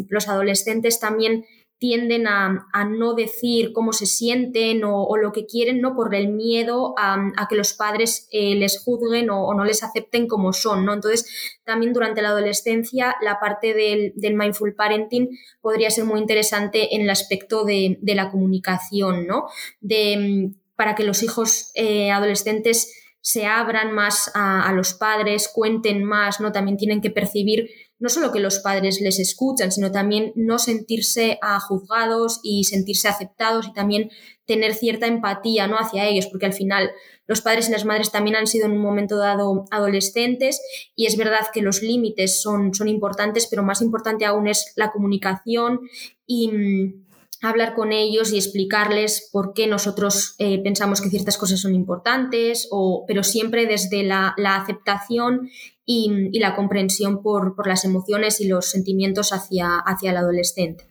los 0.07 0.29
adolescentes 0.29 0.99
también 0.99 1.45
tienden 1.79 2.27
a, 2.27 2.67
no 2.89 3.13
decir 3.13 3.71
cómo 3.71 3.93
se 3.93 4.05
sienten 4.05 4.83
o, 4.83 5.15
lo 5.15 5.31
que 5.31 5.45
quieren, 5.45 5.79
¿no? 5.79 5.95
Por 5.95 6.13
el 6.13 6.27
miedo 6.27 6.93
a, 6.97 7.47
que 7.49 7.55
los 7.55 7.73
padres 7.73 8.27
eh, 8.31 8.55
les 8.55 8.83
juzguen 8.83 9.29
o, 9.29 9.53
no 9.53 9.63
les 9.63 9.81
acepten 9.81 10.27
como 10.27 10.51
son, 10.51 10.85
¿no? 10.85 10.93
Entonces, 10.93 11.59
también 11.63 11.93
durante 11.93 12.21
la 12.21 12.29
adolescencia, 12.29 13.15
la 13.21 13.39
parte 13.39 13.73
del, 13.73 14.35
mindful 14.35 14.75
parenting 14.75 15.29
podría 15.61 15.89
ser 15.89 16.03
muy 16.03 16.19
interesante 16.19 16.93
en 16.95 17.01
el 17.01 17.09
aspecto 17.09 17.63
de, 17.63 17.97
la 18.03 18.29
comunicación, 18.29 19.25
¿no? 19.25 19.47
De, 19.79 20.17
mm, 20.17 20.59
para 20.75 20.95
que 20.95 21.03
los 21.03 21.23
hijos 21.23 21.71
eh, 21.75 22.11
adolescentes 22.11 22.93
se 23.21 23.45
abran 23.45 23.91
más 23.93 24.31
a, 24.33 24.71
los 24.73 24.93
padres, 24.93 25.49
cuenten 25.53 26.03
más, 26.03 26.39
¿no? 26.39 26.51
También 26.51 26.77
tienen 26.77 27.01
que 27.01 27.11
percibir 27.11 27.69
no 27.99 28.07
solo 28.07 28.31
que 28.31 28.39
los 28.39 28.59
padres 28.59 29.01
les 29.01 29.19
escuchan, 29.19 29.73
sino 29.73 29.91
también 29.91 30.31
no 30.35 30.57
sentirse 30.57 31.37
ah, 31.41 31.59
juzgados 31.59 32.39
y 32.43 32.63
sentirse 32.63 33.09
aceptados 33.09 33.67
y 33.67 33.73
también 33.73 34.09
tener 34.45 34.73
cierta 34.73 35.05
empatía 35.05 35.67
¿no? 35.67 35.75
hacia 35.77 36.07
ellos, 36.07 36.27
porque 36.27 36.45
al 36.45 36.53
final 36.53 36.91
los 37.27 37.41
padres 37.41 37.67
y 37.67 37.71
las 37.71 37.85
madres 37.85 38.09
también 38.09 38.37
han 38.37 38.47
sido 38.47 38.65
en 38.65 38.71
un 38.71 38.81
momento 38.81 39.17
dado 39.17 39.65
adolescentes 39.69 40.61
y 40.95 41.05
es 41.05 41.17
verdad 41.17 41.47
que 41.53 41.61
los 41.61 41.83
límites 41.83 42.41
son, 42.41 42.73
son 42.73 42.87
importantes, 42.87 43.47
pero 43.47 43.63
más 43.63 43.81
importante 43.81 44.25
aún 44.25 44.47
es 44.47 44.71
la 44.75 44.91
comunicación 44.91 45.81
y 46.25 46.47
mm, 46.47 47.08
hablar 47.41 47.73
con 47.73 47.93
ellos 47.93 48.33
y 48.33 48.37
explicarles 48.37 49.29
por 49.31 49.53
qué 49.53 49.67
nosotros 49.67 50.35
eh, 50.39 50.61
pensamos 50.61 51.01
que 51.01 51.09
ciertas 51.09 51.37
cosas 51.37 51.59
son 51.61 51.73
importantes, 51.73 52.67
o, 52.71 53.05
pero 53.07 53.23
siempre 53.23 53.65
desde 53.65 54.03
la, 54.03 54.35
aceptación 54.37 55.49
y, 55.85 56.37
la 56.39 56.55
comprensión 56.55 57.21
por, 57.21 57.55
las 57.67 57.85
emociones 57.85 58.41
y 58.41 58.47
los 58.47 58.69
sentimientos 58.69 59.31
hacia, 59.31 59.77
hacia 59.77 60.11
el 60.11 60.17
adolescente. 60.17 60.85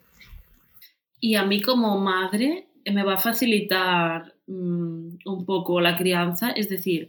Y 1.21 1.35
a 1.35 1.45
mí 1.45 1.61
como 1.61 1.99
madre 1.99 2.69
eh, 2.85 2.93
me 2.93 3.05
va 3.05 3.15
a 3.15 3.19
facilitar 3.19 4.35
mm, 4.47 5.19
un 5.27 5.45
poco 5.45 5.81
la 5.81 5.97
crianza, 5.97 6.51
es 6.51 6.69
decir, 6.69 7.09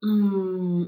mm, 0.00 0.84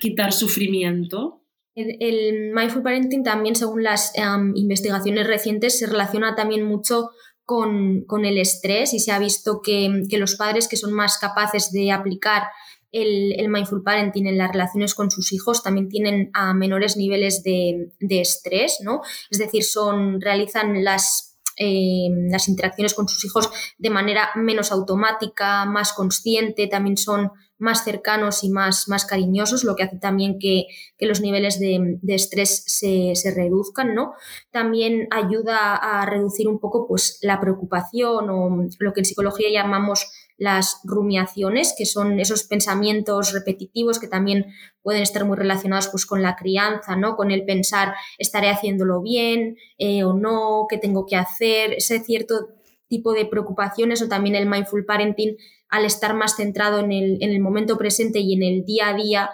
quitar 0.00 0.32
sufrimiento 0.32 1.42
el, 1.76 2.52
mindful 2.54 2.82
parenting 2.82 3.22
también, 3.22 3.54
según 3.54 3.82
las 3.82 4.12
em, 4.16 4.52
investigaciones 4.56 5.26
recientes, 5.26 5.78
se 5.78 5.86
relaciona 5.86 6.34
también 6.34 6.64
mucho 6.64 7.10
con, 7.44 8.04
el 8.24 8.38
estrés 8.38 8.94
y 8.94 8.98
se 8.98 9.12
ha 9.12 9.18
visto 9.18 9.60
que, 9.62 10.04
los 10.18 10.36
padres 10.36 10.68
que 10.68 10.76
son 10.76 10.92
más 10.92 11.18
capaces 11.18 11.70
de 11.70 11.92
aplicar 11.92 12.44
el, 12.92 13.48
mindful 13.48 13.82
parenting 13.82 14.26
en 14.26 14.38
las 14.38 14.50
relaciones 14.50 14.94
con 14.94 15.10
sus 15.10 15.32
hijos 15.32 15.62
también 15.62 15.88
tienen 15.88 16.30
a 16.32 16.54
menores 16.54 16.96
niveles 16.96 17.42
de, 17.42 17.92
estrés, 18.00 18.78
¿no? 18.82 19.02
Es 19.30 19.38
decir, 19.38 19.62
son, 19.62 20.20
realizan 20.20 20.82
las, 20.82 21.38
em, 21.56 22.30
las 22.30 22.48
interacciones 22.48 22.94
con 22.94 23.06
sus 23.06 23.22
hijos 23.26 23.50
de 23.76 23.90
manera 23.90 24.30
menos 24.34 24.72
automática, 24.72 25.66
más 25.66 25.92
consciente, 25.92 26.68
también 26.68 26.96
son 26.96 27.32
más 27.58 27.84
cercanos 27.84 28.44
y 28.44 28.50
más, 28.50 28.88
más 28.88 29.04
cariñosos, 29.06 29.64
lo 29.64 29.76
que 29.76 29.84
hace 29.84 29.98
también 29.98 30.38
que, 30.38 30.66
los 31.00 31.20
niveles 31.20 31.58
de, 31.58 31.98
estrés 32.08 32.64
se, 32.66 33.14
reduzcan, 33.34 33.94
¿no? 33.94 34.12
También 34.50 35.08
ayuda 35.10 35.74
a 35.76 36.06
reducir 36.06 36.48
un 36.48 36.58
poco 36.58 36.86
pues, 36.86 37.18
la 37.22 37.40
preocupación 37.40 38.28
o 38.30 38.66
lo 38.78 38.92
que 38.92 39.00
en 39.00 39.04
psicología 39.04 39.48
llamamos 39.50 40.10
las 40.38 40.80
rumiaciones, 40.84 41.74
que 41.76 41.86
son 41.86 42.20
esos 42.20 42.44
pensamientos 42.44 43.32
repetitivos 43.32 43.98
que 43.98 44.08
también 44.08 44.46
pueden 44.82 45.02
estar 45.02 45.24
muy 45.24 45.36
relacionados 45.36 45.88
pues, 45.88 46.04
con 46.04 46.22
la 46.22 46.36
crianza, 46.36 46.94
¿no? 46.96 47.16
Con 47.16 47.30
el 47.30 47.44
pensar, 47.44 47.94
estaré 48.18 48.50
haciéndolo 48.50 49.00
bien 49.00 49.56
eh, 49.78 50.04
o 50.04 50.12
no, 50.12 50.66
qué 50.68 50.76
tengo 50.76 51.06
que 51.06 51.16
hacer, 51.16 51.74
ese 51.74 52.00
cierto 52.00 52.55
tipo 52.88 53.12
de 53.12 53.26
preocupaciones 53.26 54.02
o 54.02 54.08
también 54.08 54.36
el 54.36 54.46
mindful 54.46 54.84
parenting 54.84 55.36
al 55.68 55.84
estar 55.84 56.14
más 56.14 56.36
centrado 56.36 56.80
en 56.80 56.92
el, 56.92 57.40
momento 57.40 57.76
presente 57.76 58.20
y 58.20 58.34
en 58.34 58.42
el 58.42 58.64
día 58.64 58.88
a 58.88 58.94
día, 58.94 59.30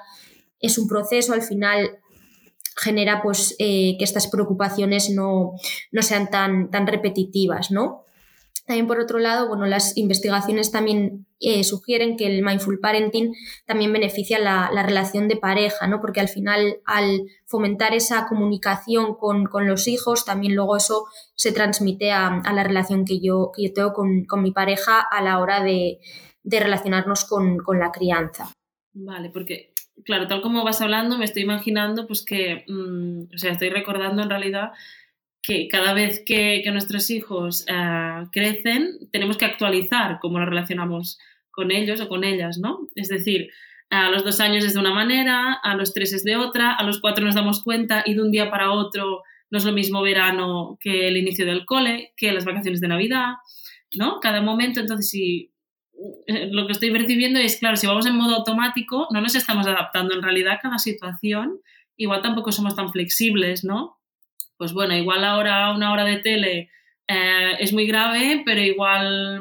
es 0.60 0.78
un 0.78 0.88
proceso, 0.88 1.34
al 1.34 1.42
final 1.42 1.98
genera 2.76 3.22
pues 3.22 3.54
eh, 3.58 3.96
que 3.98 4.04
estas 4.04 4.28
preocupaciones 4.28 5.10
no, 5.10 5.52
sean 6.00 6.30
tan, 6.30 6.70
tan 6.70 6.86
repetitivas, 6.86 7.70
¿no? 7.70 8.04
También 8.64 8.86
por 8.86 9.00
otro 9.00 9.18
lado, 9.18 9.48
bueno, 9.48 9.66
las 9.66 9.96
investigaciones 9.96 10.70
también 10.70 11.26
eh, 11.40 11.64
sugieren 11.64 12.16
que 12.16 12.26
el 12.26 12.44
mindful 12.44 12.78
parenting 12.78 13.34
también 13.66 13.92
beneficia 13.92 14.38
la, 14.38 14.70
relación 14.84 15.26
de 15.26 15.36
pareja, 15.36 15.88
¿no? 15.88 16.00
Porque 16.00 16.20
al 16.20 16.28
final, 16.28 16.76
al 16.84 17.22
fomentar 17.44 17.92
esa 17.92 18.28
comunicación 18.28 19.16
con, 19.16 19.48
los 19.66 19.88
hijos, 19.88 20.24
también 20.24 20.54
luego 20.54 20.76
eso 20.76 21.06
se 21.34 21.50
transmite 21.50 22.12
a, 22.12 22.40
la 22.54 22.62
relación 22.62 23.04
que 23.04 23.20
yo, 23.20 23.50
que 23.54 23.64
yo 23.64 23.72
tengo 23.72 23.92
con, 23.92 24.42
mi 24.42 24.52
pareja 24.52 25.00
a 25.00 25.20
la 25.22 25.40
hora 25.40 25.60
de, 25.64 25.98
relacionarnos 26.44 27.24
con, 27.24 27.58
la 27.76 27.90
crianza. 27.90 28.52
Vale, 28.92 29.30
porque, 29.30 29.72
claro, 30.04 30.28
tal 30.28 30.40
como 30.40 30.62
vas 30.62 30.80
hablando, 30.80 31.18
me 31.18 31.24
estoy 31.24 31.42
imaginando, 31.42 32.06
pues 32.06 32.24
que, 32.24 32.64
mm, 32.68 33.34
o 33.34 33.38
sea, 33.38 33.52
estoy 33.52 33.70
recordando 33.70 34.22
en 34.22 34.30
realidad 34.30 34.70
que 35.42 35.68
cada 35.68 35.92
vez 35.92 36.22
que, 36.24 36.62
nuestros 36.72 37.10
hijos 37.10 37.66
eh, 37.68 38.24
crecen, 38.30 38.98
tenemos 39.10 39.36
que 39.36 39.44
actualizar 39.44 40.18
cómo 40.20 40.38
nos 40.38 40.48
relacionamos 40.48 41.18
con 41.50 41.72
ellos 41.72 42.00
o 42.00 42.08
con 42.08 42.24
ellas, 42.24 42.58
¿no? 42.58 42.88
Es 42.94 43.08
decir, 43.08 43.50
a 43.90 44.08
los 44.08 44.24
dos 44.24 44.40
años 44.40 44.64
es 44.64 44.74
de 44.74 44.80
una 44.80 44.94
manera, 44.94 45.52
a 45.52 45.74
los 45.74 45.92
tres 45.92 46.12
es 46.12 46.24
de 46.24 46.36
otra, 46.36 46.72
a 46.72 46.82
los 46.84 47.00
cuatro 47.00 47.24
nos 47.24 47.34
damos 47.34 47.62
cuenta 47.62 48.02
y 48.06 48.14
de 48.14 48.22
un 48.22 48.30
día 48.30 48.50
para 48.50 48.72
otro 48.72 49.22
no 49.50 49.58
es 49.58 49.66
lo 49.66 49.72
mismo 49.72 50.00
verano 50.00 50.78
que 50.80 51.08
el 51.08 51.18
inicio 51.18 51.44
del 51.44 51.66
cole, 51.66 52.14
que 52.16 52.32
las 52.32 52.46
vacaciones 52.46 52.80
de 52.80 52.88
Navidad, 52.88 53.34
¿no? 53.94 54.18
Cada 54.20 54.40
momento, 54.40 54.80
entonces, 54.80 55.10
si 55.10 55.52
eh, 56.26 56.48
lo 56.50 56.66
que 56.66 56.72
estoy 56.72 56.90
percibiendo 56.90 57.38
es, 57.38 57.58
claro, 57.58 57.76
si 57.76 57.86
vamos 57.86 58.06
en 58.06 58.16
modo 58.16 58.36
automático, 58.36 59.08
no 59.12 59.20
nos 59.20 59.34
estamos 59.34 59.66
adaptando 59.66 60.14
en 60.14 60.22
realidad 60.22 60.54
a 60.54 60.58
cada 60.58 60.78
situación, 60.78 61.60
igual 61.96 62.22
tampoco 62.22 62.50
somos 62.50 62.74
tan 62.74 62.90
flexibles, 62.92 63.62
¿no? 63.62 63.98
Pues 64.62 64.74
bueno, 64.74 64.94
igual 64.94 65.24
ahora 65.24 65.74
una 65.74 65.92
hora 65.92 66.04
de 66.04 66.18
tele 66.18 66.70
eh, 67.08 67.52
es 67.58 67.72
muy 67.72 67.84
grave, 67.84 68.44
pero 68.46 68.60
igual 68.60 69.40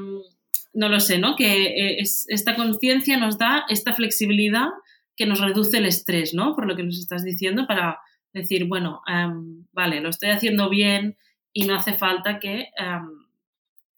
no 0.73 0.89
lo 0.89 0.99
sé, 0.99 1.19
¿no? 1.19 1.35
Que 1.35 1.65
eh, 1.67 1.99
es, 1.99 2.25
esta 2.27 2.55
conciencia 2.55 3.17
nos 3.17 3.37
da 3.37 3.65
esta 3.69 3.93
flexibilidad 3.93 4.69
que 5.15 5.27
nos 5.27 5.39
reduce 5.39 5.77
el 5.77 5.85
estrés, 5.85 6.33
¿no? 6.33 6.55
Por 6.55 6.65
lo 6.65 6.75
que 6.75 6.81
nos 6.81 6.97
estás 6.97 7.23
diciendo, 7.23 7.67
para 7.67 7.99
decir, 8.33 8.65
bueno, 8.65 9.03
em, 9.05 9.67
vale, 9.73 10.01
lo 10.01 10.09
estoy 10.09 10.31
haciendo 10.31 10.69
bien 10.71 11.17
y 11.53 11.65
no 11.65 11.75
hace 11.75 11.93
falta 11.93 12.39
que, 12.39 12.69
em, 12.75 13.27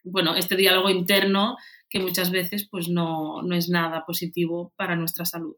bueno, 0.03 0.35
este 0.35 0.57
diálogo 0.57 0.89
interno 0.89 1.55
que 1.89 2.01
muchas 2.01 2.31
veces 2.31 2.67
pues 2.69 2.89
no, 2.89 3.41
no 3.43 3.55
es 3.55 3.69
nada 3.69 4.03
positivo 4.05 4.73
para 4.75 4.97
nuestra 4.97 5.23
salud. 5.23 5.55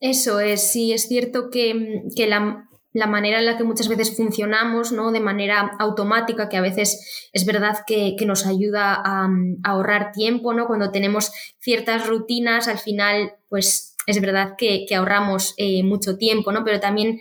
Eso 0.00 0.40
es, 0.40 0.72
sí, 0.72 0.92
es 0.92 1.06
cierto 1.06 1.48
que, 1.48 2.02
que 2.16 2.26
la, 2.26 2.67
la 2.98 3.06
manera 3.06 3.38
en 3.38 3.46
la 3.46 3.56
que 3.56 3.64
muchas 3.64 3.88
veces 3.88 4.16
funcionamos, 4.16 4.90
¿no? 4.92 5.12
De 5.12 5.20
manera 5.20 5.70
automática, 5.78 6.48
que 6.48 6.56
a 6.56 6.60
veces 6.60 7.30
es 7.32 7.46
verdad 7.46 7.78
que, 7.86 8.16
nos 8.26 8.44
ayuda 8.44 9.00
a, 9.04 9.28
ahorrar 9.62 10.12
tiempo, 10.12 10.52
¿no? 10.52 10.66
Cuando 10.66 10.90
tenemos 10.90 11.32
ciertas 11.60 12.06
rutinas, 12.06 12.66
al 12.66 12.78
final, 12.78 13.34
pues 13.48 13.94
es 14.06 14.20
verdad 14.20 14.54
que, 14.58 14.86
ahorramos 14.94 15.54
eh, 15.58 15.82
mucho 15.84 16.16
tiempo, 16.16 16.50
¿no? 16.50 16.64
Pero 16.64 16.80
también 16.80 17.20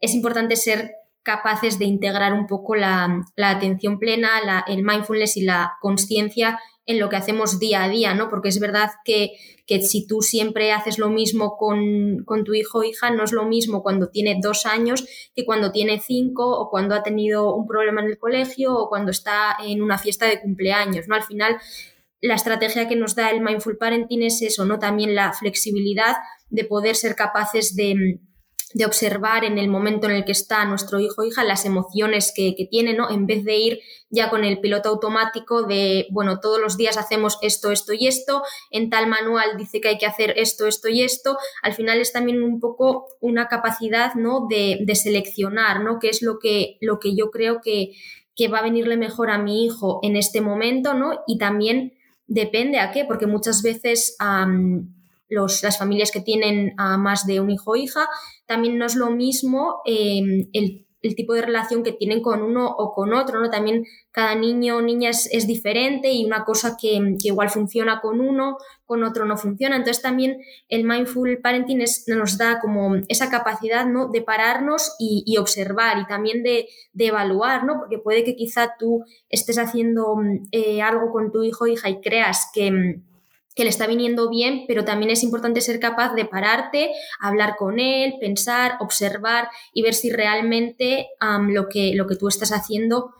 es 0.00 0.14
importante 0.14 0.56
ser 0.56 0.92
capaces 1.22 1.78
de 1.78 1.84
integrar 1.84 2.32
un 2.32 2.46
poco 2.46 2.74
la, 2.74 3.22
atención 3.36 3.98
plena, 3.98 4.64
el 4.66 4.82
mindfulness 4.82 5.36
y 5.36 5.42
la 5.42 5.76
conciencia 5.82 6.58
en 6.88 6.98
lo 6.98 7.10
que 7.10 7.16
hacemos 7.16 7.60
día 7.60 7.84
a 7.84 7.88
día, 7.88 8.14
¿no? 8.14 8.30
Porque 8.30 8.48
es 8.48 8.58
verdad 8.58 8.90
que, 9.04 9.32
si 9.82 10.06
tú 10.06 10.22
siempre 10.22 10.72
haces 10.72 10.98
lo 10.98 11.10
mismo 11.10 11.58
con, 11.58 12.24
tu 12.46 12.54
hijo 12.54 12.78
o 12.78 12.82
hija, 12.82 13.10
no 13.10 13.24
es 13.24 13.32
lo 13.32 13.44
mismo 13.44 13.82
cuando 13.82 14.08
tiene 14.08 14.38
dos 14.42 14.64
años 14.64 15.06
que 15.36 15.44
cuando 15.44 15.70
tiene 15.70 16.00
cinco 16.00 16.48
o 16.58 16.70
cuando 16.70 16.94
ha 16.94 17.02
tenido 17.02 17.54
un 17.54 17.66
problema 17.66 18.00
en 18.00 18.06
el 18.06 18.18
colegio 18.18 18.74
o 18.74 18.88
cuando 18.88 19.10
está 19.10 19.54
en 19.62 19.82
una 19.82 19.98
fiesta 19.98 20.24
de 20.24 20.40
cumpleaños, 20.40 21.08
¿no? 21.08 21.14
Al 21.14 21.22
final, 21.22 21.58
la 22.22 22.34
estrategia 22.34 22.88
que 22.88 22.96
nos 22.96 23.14
da 23.14 23.30
el 23.30 23.42
Mindful 23.42 23.76
Parenting 23.76 24.22
es 24.22 24.40
eso, 24.40 24.64
¿no? 24.64 24.78
También 24.78 25.14
la 25.14 25.34
flexibilidad 25.34 26.16
de 26.48 26.64
poder 26.64 26.96
ser 26.96 27.14
capaces 27.16 27.76
de 27.76 28.18
de 28.74 28.84
observar 28.84 29.44
en 29.44 29.56
el 29.58 29.68
momento 29.68 30.08
en 30.08 30.16
el 30.16 30.24
que 30.24 30.32
está 30.32 30.64
nuestro 30.66 31.00
hijo 31.00 31.22
o 31.22 31.24
hija 31.24 31.42
las 31.42 31.64
emociones 31.64 32.32
que, 32.34 32.54
tiene, 32.70 32.92
¿no? 32.92 33.10
En 33.10 33.26
vez 33.26 33.44
de 33.44 33.56
ir 33.56 33.80
ya 34.10 34.28
con 34.28 34.44
el 34.44 34.60
piloto 34.60 34.90
automático 34.90 35.62
de, 35.62 36.06
bueno, 36.10 36.38
todos 36.40 36.60
los 36.60 36.76
días 36.76 36.98
hacemos 36.98 37.38
esto, 37.40 37.72
esto 37.72 37.92
y 37.94 38.06
esto, 38.06 38.42
en 38.70 38.90
tal 38.90 39.06
manual 39.06 39.56
dice 39.56 39.80
que 39.80 39.88
hay 39.88 39.98
que 39.98 40.06
hacer 40.06 40.34
esto, 40.36 40.66
esto 40.66 40.88
y 40.88 41.02
esto, 41.02 41.38
al 41.62 41.72
final 41.72 42.00
es 42.00 42.12
también 42.12 42.42
un 42.42 42.60
poco 42.60 43.06
una 43.20 43.48
capacidad, 43.48 44.14
¿no? 44.14 44.46
De, 44.48 44.84
seleccionar, 44.94 45.82
¿no? 45.82 45.98
Que 45.98 46.08
es 46.08 46.22
lo 46.22 46.38
que, 46.38 46.76
lo 46.80 46.98
que 46.98 47.14
yo 47.14 47.30
creo 47.30 47.60
que, 47.62 47.92
que 48.34 48.48
va 48.48 48.58
a 48.58 48.62
venirle 48.62 48.96
mejor 48.96 49.30
a 49.30 49.38
mi 49.38 49.64
hijo 49.64 50.00
en 50.02 50.16
este 50.16 50.40
momento, 50.40 50.92
¿no? 50.92 51.20
Y 51.26 51.38
también 51.38 51.94
depende 52.26 52.80
a 52.80 52.90
qué, 52.90 53.04
porque 53.04 53.26
muchas 53.26 53.62
veces 53.62 54.16
las 55.28 55.78
familias 55.78 56.10
que 56.10 56.20
tienen 56.20 56.74
a 56.78 56.96
más 56.96 57.26
de 57.26 57.40
un 57.40 57.50
hijo 57.50 57.72
o 57.72 57.76
hija, 57.76 58.08
también 58.46 58.78
no 58.78 58.86
es 58.86 58.94
lo 58.94 59.10
mismo 59.10 59.82
el 59.84 60.88
el 61.02 61.14
tipo 61.14 61.34
de 61.34 61.42
relación 61.42 61.82
que 61.82 61.92
tienen 61.92 62.22
con 62.22 62.42
uno 62.42 62.66
o 62.66 62.92
con 62.92 63.14
otro, 63.14 63.40
¿no? 63.40 63.50
También 63.50 63.84
cada 64.10 64.34
niño 64.34 64.78
o 64.78 64.82
niña 64.82 65.10
es, 65.10 65.46
diferente 65.46 66.12
y 66.12 66.24
una 66.24 66.44
cosa 66.44 66.76
que, 66.80 67.16
igual 67.22 67.50
funciona 67.50 68.00
con 68.00 68.20
uno, 68.20 68.58
con 68.84 69.04
otro 69.04 69.24
no 69.24 69.36
funciona. 69.36 69.76
Entonces 69.76 70.02
también 70.02 70.38
el 70.68 70.84
mindful 70.84 71.38
parenting 71.40 71.84
nos 72.08 72.38
da 72.38 72.58
como 72.60 72.96
esa 73.08 73.30
capacidad, 73.30 73.86
¿no? 73.86 74.08
De 74.08 74.22
pararnos 74.22 74.96
y, 74.98 75.36
observar 75.38 75.98
y 75.98 76.06
también 76.06 76.42
de, 76.42 76.68
evaluar, 76.98 77.64
¿no? 77.64 77.78
Porque 77.78 77.98
puede 77.98 78.24
que 78.24 78.34
quizá 78.34 78.74
tú 78.78 79.04
estés 79.28 79.58
haciendo 79.58 80.16
eh, 80.50 80.82
algo 80.82 81.12
con 81.12 81.30
tu 81.30 81.44
hijo 81.44 81.64
o 81.64 81.68
hija 81.68 81.88
y 81.88 82.00
creas 82.00 82.50
que 82.52 83.00
que 83.58 83.64
le 83.64 83.70
está 83.70 83.88
viniendo 83.88 84.30
bien, 84.30 84.66
pero 84.68 84.84
también 84.84 85.10
es 85.10 85.24
importante 85.24 85.60
ser 85.60 85.80
capaz 85.80 86.14
de 86.14 86.24
pararte, 86.24 86.92
hablar 87.18 87.56
con 87.56 87.80
él, 87.80 88.14
pensar, 88.20 88.76
observar 88.78 89.48
y 89.74 89.82
ver 89.82 89.94
si 89.94 90.10
realmente 90.10 91.08
lo, 91.48 91.68
que, 91.68 91.92
lo 91.96 92.06
que 92.06 92.14
tú 92.14 92.28
estás 92.28 92.52
haciendo 92.52 93.14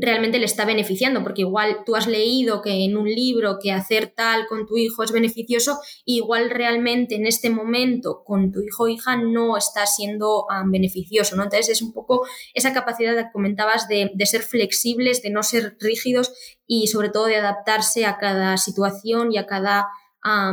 realmente 0.00 0.38
le 0.38 0.44
está 0.44 0.64
beneficiando, 0.64 1.24
porque 1.24 1.42
igual 1.42 1.78
tú 1.84 1.96
has 1.96 2.06
leído 2.06 2.62
que 2.62 2.84
en 2.84 2.96
un 2.96 3.08
libro 3.08 3.58
que 3.60 3.72
hacer 3.72 4.12
tal 4.14 4.46
con 4.46 4.64
tu 4.66 4.76
hijo 4.76 5.02
es 5.02 5.10
beneficioso, 5.10 5.80
igual 6.04 6.50
realmente 6.50 7.16
en 7.16 7.26
este 7.26 7.50
momento 7.50 8.22
con 8.24 8.52
tu 8.52 8.60
hijo 8.62 8.84
o 8.84 8.88
hija 8.88 9.16
no 9.16 9.56
está 9.56 9.86
siendo 9.86 10.46
beneficioso, 10.66 11.34
¿no? 11.34 11.42
Entonces 11.42 11.68
es 11.68 11.82
un 11.82 11.92
poco 11.92 12.24
esa 12.54 12.72
capacidad 12.72 13.16
que 13.16 13.32
comentabas 13.32 13.88
de, 13.88 14.10
ser 14.24 14.42
flexibles, 14.42 15.22
de 15.22 15.30
no 15.30 15.42
ser 15.42 15.76
rígidos 15.80 16.32
y 16.66 16.86
sobre 16.86 17.08
todo 17.08 17.26
de 17.26 17.36
adaptarse 17.36 18.06
a 18.06 18.18
cada 18.18 18.56
situación 18.56 19.32
y 19.32 19.38
a 19.38 19.46
cada 19.46 19.88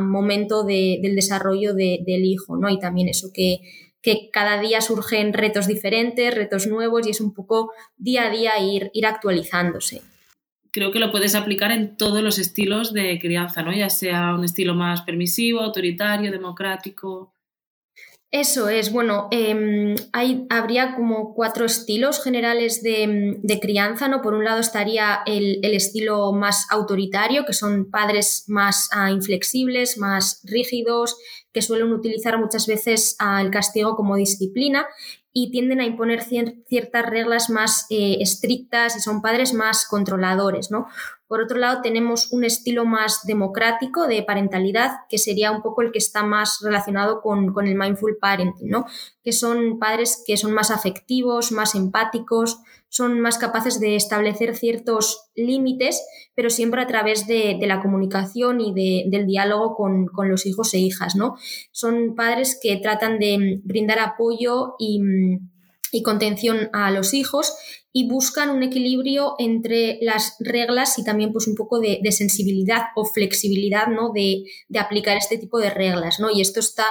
momento 0.02 0.64
del 0.64 1.16
desarrollo 1.16 1.76
del 1.76 2.26
hijo, 2.26 2.58
¿no? 2.58 2.70
Y 2.70 2.80
también 2.80 3.10
eso 3.10 3.30
que 3.32 3.60
que 4.06 4.30
cada 4.32 4.62
día 4.62 4.82
surgen 4.82 5.34
retos 5.34 5.66
diferentes, 5.66 6.32
retos 6.32 6.68
nuevos 6.68 7.08
y 7.08 7.10
es 7.10 7.22
un 7.22 7.34
poco 7.34 7.72
día 7.98 8.28
a 8.28 8.30
día 8.30 8.60
ir, 8.60 8.92
ir 8.94 9.08
actualizándose. 9.08 10.04
Creo 10.72 10.92
que 10.92 11.00
lo 11.00 11.12
puedes 11.12 11.34
aplicar 11.34 11.72
en 11.72 11.98
todos 11.98 12.22
los 12.22 12.38
estilos 12.38 12.94
de 12.94 13.18
crianza, 13.18 13.64
¿no? 13.64 13.74
Ya 13.74 13.90
sea 13.90 14.36
un 14.36 14.44
estilo 14.44 14.76
más 14.76 15.02
permisivo, 15.02 15.62
autoritario, 15.62 16.32
democrático. 16.32 17.34
Eso 18.30 18.70
es, 18.70 18.92
bueno, 18.92 19.28
em, 19.32 19.96
hay, 20.12 20.46
habría 20.52 20.94
como 20.94 21.34
cuatro 21.34 21.66
estilos 21.66 22.22
generales 22.22 22.84
de, 22.84 23.60
crianza, 23.60 24.08
¿no? 24.08 24.22
Por 24.22 24.36
un 24.36 24.44
lado 24.44 24.60
estaría 24.60 25.22
el, 25.26 25.64
estilo 25.64 26.32
más 26.32 26.68
autoritario, 26.70 27.46
que 27.46 27.54
son 27.54 27.90
padres 27.90 28.44
más 28.48 28.90
ah, 28.92 29.10
inflexibles, 29.10 29.98
más 29.98 30.42
rígidos, 30.44 31.16
que 31.56 31.62
suelen 31.62 31.94
utilizar 31.94 32.38
muchas 32.38 32.68
veces 32.68 33.16
el 33.40 33.50
castigo 33.50 33.96
como 33.96 34.18
disciplina 34.18 34.86
y 35.32 35.52
tienden 35.52 35.80
a 35.80 35.86
imponer 35.86 36.22
ciertas 36.22 37.06
reglas 37.06 37.50
más 37.50 37.86
eh, 37.90 38.18
estrictas 38.20 38.98
y 38.98 39.00
son 39.00 39.22
padres 39.22 39.54
más 39.54 39.88
controladores. 39.88 40.70
¿no? 40.70 40.88
Por 41.28 41.42
otro 41.42 41.58
lado, 41.58 41.82
tenemos 41.82 42.32
un 42.32 42.44
estilo 42.44 42.86
más 42.86 43.26
democrático 43.26 44.08
de 44.08 44.24
parentalidad, 44.24 44.92
que 45.10 45.18
sería 45.18 45.52
un 45.52 45.62
poco 45.62 45.82
el 45.82 45.92
que 45.92 46.00
está 46.00 46.24
más 46.24 46.60
relacionado 46.62 47.22
con, 47.22 47.54
con 47.54 47.68
el 47.68 47.76
mindful 47.76 48.18
parenting, 48.20 48.70
¿no? 48.70 48.86
que 49.26 49.32
son 49.32 49.80
padres 49.80 50.24
que 50.26 50.38
son 50.38 50.54
más 50.54 50.70
afectivos, 50.70 51.52
más 51.52 51.74
empáticos, 51.74 52.60
son 52.90 53.20
más 53.20 53.40
capaces 53.40 53.80
de 53.80 53.96
establecer 53.96 54.56
ciertos 54.56 55.32
límites, 55.36 56.02
pero 56.36 56.50
siempre 56.52 56.82
a 56.82 56.88
través 56.88 57.28
de, 57.28 57.58
la 57.62 57.82
comunicación 57.82 58.62
y 58.62 58.74
del 59.10 59.26
diálogo 59.26 59.76
con, 59.76 60.08
los 60.30 60.46
hijos 60.46 60.74
e 60.76 60.78
hijas, 60.78 61.16
¿no? 61.16 61.36
Son 61.72 62.16
padres 62.16 62.58
que 62.62 62.78
tratan 62.78 63.18
de 63.18 63.60
brindar 63.64 64.00
apoyo 64.00 64.76
y, 64.78 65.02
contención 66.04 66.70
a 66.74 66.92
los 66.92 67.14
hijos 67.14 67.56
y 67.92 68.10
buscan 68.10 68.50
un 68.50 68.64
equilibrio 68.64 69.36
entre 69.40 70.00
las 70.02 70.36
reglas 70.40 71.00
y 71.00 71.04
también 71.04 71.32
pues 71.32 71.48
un 71.48 71.56
poco 71.56 71.80
de, 71.80 72.00
sensibilidad 72.12 72.88
o 72.96 73.06
flexibilidad 73.06 73.88
¿no? 73.88 74.12
de, 74.14 74.44
aplicar 74.78 75.18
este 75.18 75.38
tipo 75.38 75.60
de 75.60 75.70
reglas. 75.70 76.20
¿no? 76.20 76.30
Y 76.30 76.42
esto 76.42 76.60
está 76.60 76.86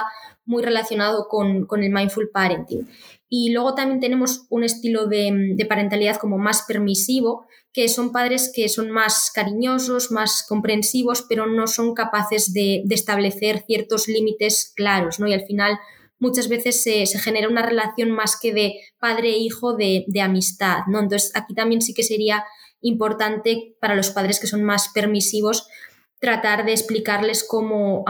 muy 0.45 0.63
relacionado 0.63 1.27
con, 1.27 1.65
con 1.65 1.83
el 1.83 1.91
mindful 1.91 2.29
parenting. 2.31 2.87
Y 3.29 3.51
luego 3.51 3.73
también 3.75 3.99
tenemos 3.99 4.45
un 4.49 4.63
estilo 4.63 5.07
de, 5.07 5.65
parentalidad 5.67 6.17
como 6.17 6.37
más 6.37 6.63
permisivo, 6.67 7.47
que 7.73 7.89
son 7.89 8.11
padres 8.11 8.51
que 8.53 8.69
son 8.69 8.91
más 8.91 9.31
cariñosos, 9.33 10.11
más 10.11 10.45
comprensivos, 10.47 11.25
pero 11.27 11.45
no 11.45 11.67
son 11.67 11.93
capaces 11.93 12.53
de, 12.53 12.83
establecer 12.89 13.63
ciertos 13.65 14.07
límites 14.07 14.71
claros, 14.75 15.19
¿no? 15.19 15.27
Y 15.27 15.33
al 15.33 15.45
final 15.45 15.77
muchas 16.19 16.47
veces 16.47 16.81
se, 16.81 17.05
genera 17.19 17.49
una 17.49 17.61
relación 17.61 18.11
más 18.11 18.39
que 18.39 18.53
de 18.53 18.75
padre-hijo 18.99 19.77
e 19.79 20.05
de, 20.07 20.21
amistad, 20.21 20.79
¿no? 20.87 20.99
Entonces 20.99 21.31
aquí 21.35 21.53
también 21.53 21.81
sí 21.81 21.93
que 21.93 22.03
sería 22.03 22.45
importante 22.81 23.75
para 23.79 23.95
los 23.95 24.11
padres 24.11 24.39
que 24.39 24.47
son 24.47 24.63
más 24.63 24.89
permisivos 24.93 25.67
tratar 26.19 26.65
de 26.65 26.71
explicarles 26.71 27.45
cómo 27.47 28.03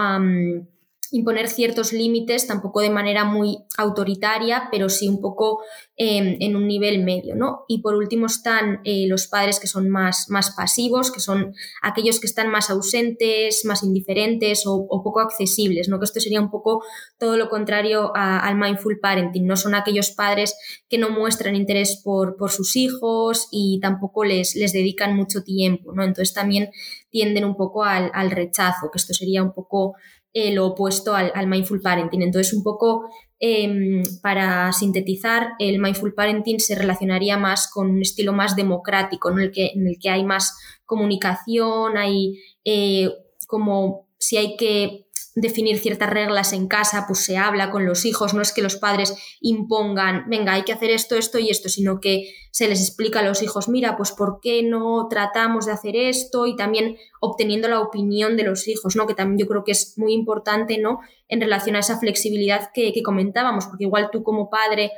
imponer 1.16 1.48
ciertos 1.48 1.94
límites, 1.94 2.46
tampoco 2.46 2.82
de 2.82 2.90
manera 2.90 3.24
muy 3.24 3.60
autoritaria, 3.78 4.68
pero 4.70 4.90
sí 4.90 5.08
un 5.08 5.22
poco 5.22 5.64
em, 5.96 6.36
en 6.42 6.58
un 6.58 6.68
nivel 6.68 7.06
medio, 7.06 7.36
¿no? 7.36 7.64
Y 7.70 7.82
por 7.82 7.96
último 7.96 8.26
están 8.26 8.82
eh, 8.84 9.06
los 9.08 9.28
padres 9.28 9.62
que 9.62 9.68
son 9.68 9.90
más, 9.90 10.26
más 10.28 10.54
pasivos, 10.58 11.12
que 11.12 11.22
son 11.22 11.54
aquellos 11.82 12.20
que 12.20 12.28
están 12.28 12.50
más 12.50 12.70
ausentes, 12.70 13.64
más 13.64 13.82
indiferentes 13.82 14.64
o, 14.66 14.88
poco 15.06 15.22
accesibles, 15.22 15.88
¿no? 15.88 16.00
Que 16.00 16.06
esto 16.06 16.20
sería 16.20 16.42
un 16.42 16.52
poco 16.52 16.84
todo 17.18 17.38
lo 17.38 17.48
contrario 17.48 18.12
al 18.14 18.58
mindful 18.58 19.00
parenting, 19.00 19.46
no 19.46 19.56
son 19.56 19.74
aquellos 19.74 20.12
padres 20.12 20.58
que 20.90 20.98
no 20.98 21.10
muestran 21.10 21.56
interés 21.56 22.02
por, 22.04 22.36
sus 22.50 22.76
hijos 22.76 23.48
y 23.52 23.80
tampoco 23.82 24.26
les, 24.26 24.56
les 24.56 24.74
dedican 24.74 25.16
mucho 25.16 25.44
tiempo, 25.44 25.94
¿no? 25.94 26.04
Entonces 26.04 26.34
también 26.34 26.72
tienden 27.10 27.46
un 27.46 27.56
poco 27.56 27.86
al, 27.86 28.12
al 28.14 28.32
rechazo, 28.32 28.90
que 28.92 28.98
esto 28.98 29.14
sería 29.14 29.42
un 29.42 29.54
poco 29.54 29.96
eh, 30.38 30.54
lo 30.54 30.66
opuesto 30.66 31.16
al, 31.16 31.48
mindful 31.48 31.80
parenting. 31.80 32.22
Entonces, 32.22 32.54
un 32.54 32.62
poco 32.62 33.10
em, 33.40 34.04
para 34.22 34.74
sintetizar, 34.74 35.54
el 35.60 35.80
mindful 35.80 36.14
parenting 36.14 36.60
se 36.60 36.76
relacionaría 36.76 37.38
más 37.38 37.70
con 37.72 37.90
un 37.90 38.02
estilo 38.02 38.34
más 38.34 38.58
democrático, 38.58 39.32
en, 39.32 39.40
el 39.40 39.52
que, 39.54 39.68
en 39.68 39.88
el 39.88 39.98
que 39.98 40.10
hay 40.10 40.26
más 40.26 40.60
comunicación, 40.84 41.96
hay 41.96 42.38
eh, 42.66 43.10
como 43.48 44.10
si 44.18 44.36
hay 44.36 44.58
que 44.58 45.05
definir 45.36 45.80
ciertas 45.80 46.10
reglas 46.10 46.54
en 46.54 46.68
casa, 46.68 47.04
pues 47.08 47.20
se 47.20 47.38
habla 47.38 47.70
con 47.70 47.86
los 47.86 48.06
hijos, 48.06 48.34
no 48.34 48.42
es 48.42 48.54
que 48.54 48.62
los 48.62 48.78
padres 48.78 49.14
impongan, 49.42 50.30
venga, 50.30 50.54
hay 50.54 50.64
que 50.64 50.72
hacer 50.72 50.90
esto, 50.90 51.16
esto 51.18 51.40
y 51.40 51.50
esto, 51.50 51.68
sino 51.68 52.00
que 52.00 52.34
se 52.52 52.70
les 52.70 52.80
explica 52.80 53.20
a 53.20 53.24
los 53.24 53.44
hijos, 53.44 53.68
mira, 53.68 53.98
pues 53.98 54.14
por 54.14 54.40
qué 54.42 54.64
no 54.64 55.08
tratamos 55.10 55.66
de 55.66 55.74
hacer 55.74 55.98
esto 55.98 56.48
y 56.48 56.56
también 56.56 56.96
obteniendo 57.20 57.68
la 57.68 57.82
opinión 57.82 58.38
de 58.38 58.44
los 58.44 58.66
hijos, 58.70 58.96
¿no? 58.96 59.06
Que 59.08 59.14
también 59.14 59.38
yo 59.38 59.48
creo 59.48 59.66
que 59.66 59.74
es 59.74 59.98
muy 59.98 60.14
importante, 60.14 60.78
¿no? 60.78 61.02
En 61.28 61.42
relación 61.42 61.76
a 61.76 61.80
esa 61.80 62.00
flexibilidad 62.00 62.72
que, 62.74 62.94
comentábamos, 63.04 63.66
porque 63.66 63.84
igual 63.84 64.10
tú 64.12 64.24
como 64.24 64.50
padre 64.50 64.92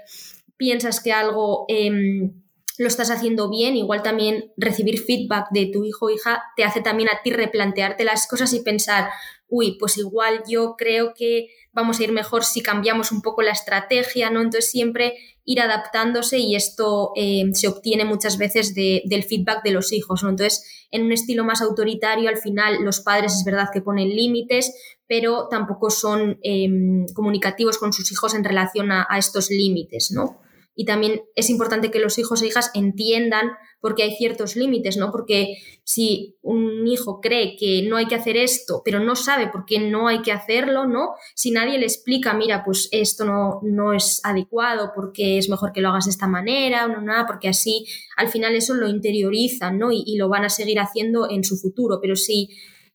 piensas 0.56 1.02
que 1.02 1.12
algo... 1.12 1.66
Em, 1.68 2.44
lo 2.78 2.88
estás 2.88 3.10
haciendo 3.10 3.50
bien, 3.50 3.76
igual 3.76 4.04
también 4.04 4.52
recibir 4.56 5.00
feedback 5.00 5.48
de 5.52 5.66
tu 5.68 5.84
hijo 5.84 6.06
o 6.06 6.10
hija 6.10 6.44
te 6.56 6.64
hace 6.64 6.82
también 6.82 7.10
a 7.10 7.22
ti 7.24 7.32
replantearte 7.32 8.04
las 8.04 8.28
cosas 8.28 8.54
y 8.54 8.62
pensar, 8.62 9.10
uy, 9.50 9.78
pues 9.80 9.98
igual 9.98 10.44
yo 10.48 10.76
creo 10.78 11.14
que 11.16 11.48
vamos 11.74 12.00
a 12.00 12.04
ir 12.04 12.12
mejor 12.12 12.44
si 12.44 12.62
cambiamos 12.62 13.12
un 13.12 13.22
poco 13.22 13.42
la 13.42 13.52
estrategia, 13.52 14.30
¿no? 14.30 14.42
Entonces 14.42 14.70
siempre 14.70 15.16
ir 15.44 15.62
adaptándose 15.62 16.40
y 16.40 16.56
esto 16.56 17.14
eh, 17.16 17.46
se 17.54 17.68
obtiene 17.68 18.04
muchas 18.04 18.38
veces 18.38 18.76
del 18.76 19.24
feedback 19.24 19.64
de 19.64 19.72
los 19.72 19.94
hijos, 19.94 20.22
¿no? 20.22 20.30
Entonces, 20.30 20.88
en 20.92 21.04
un 21.04 21.14
estilo 21.14 21.46
más 21.46 21.62
autoritario, 21.62 22.30
al 22.30 22.38
final 22.38 22.84
los 22.84 23.00
padres 23.00 23.34
es 23.34 23.46
verdad 23.46 23.70
que 23.72 23.82
ponen 23.82 24.10
límites, 24.10 24.74
pero 25.08 25.48
tampoco 25.50 25.90
son 25.90 26.38
em, 26.44 27.06
comunicativos 27.14 27.78
con 27.78 27.94
sus 27.94 28.12
hijos 28.12 28.34
en 28.34 28.44
relación 28.44 28.92
a, 28.92 29.08
a 29.10 29.18
estos 29.18 29.50
límites, 29.50 30.12
¿no? 30.12 30.42
Y 30.78 30.86
también 30.86 31.24
es 31.36 31.50
importante 31.50 31.90
que 31.90 32.00
los 32.00 32.20
hijos 32.20 32.42
e 32.42 32.48
hijas 32.48 32.70
entiendan 32.76 33.50
porque 33.82 34.04
hay 34.04 34.16
ciertos 34.16 34.56
límites, 34.56 34.96
¿no? 34.96 35.12
Porque 35.12 35.56
si 35.84 36.38
un 36.44 36.88
hijo 36.88 37.20
cree 37.20 37.56
que 37.58 37.82
no 37.90 37.98
hay 37.98 38.06
que 38.06 38.14
hacer 38.14 38.38
esto, 38.38 38.84
pero 38.86 39.00
no 39.00 39.16
sabe 39.16 39.48
por 39.48 39.66
qué 39.66 39.80
no 39.80 40.08
hay 40.08 40.22
que 40.22 40.32
hacerlo, 40.32 40.86
¿no? 40.86 41.16
Si 41.34 41.50
nadie 41.50 41.80
le 41.80 41.86
explica, 41.86 42.36
mira, 42.36 42.64
pues 42.64 42.90
esto 42.92 43.26
no, 43.26 43.60
no 43.64 43.92
es 43.92 44.22
adecuado, 44.24 44.92
porque 44.94 45.40
es 45.40 45.50
mejor 45.50 45.74
que 45.74 45.82
lo 45.82 45.90
hagas 45.90 46.06
de 46.06 46.12
esta 46.12 46.28
manera, 46.28 46.88
no, 46.88 47.02
nada, 47.02 47.26
porque 47.26 47.50
así 47.50 47.88
al 48.16 48.28
final 48.28 48.56
eso 48.56 48.76
lo 48.76 48.88
interiorizan, 48.88 49.80
¿no? 49.80 49.92
Y, 49.92 50.04
y 50.06 50.18
lo 50.18 50.30
van 50.30 50.46
a 50.46 50.50
seguir 50.50 50.80
haciendo 50.80 51.28
en 51.28 51.44
su 51.44 51.58
futuro. 51.58 51.98
Pero 52.00 52.16
si 52.16 52.50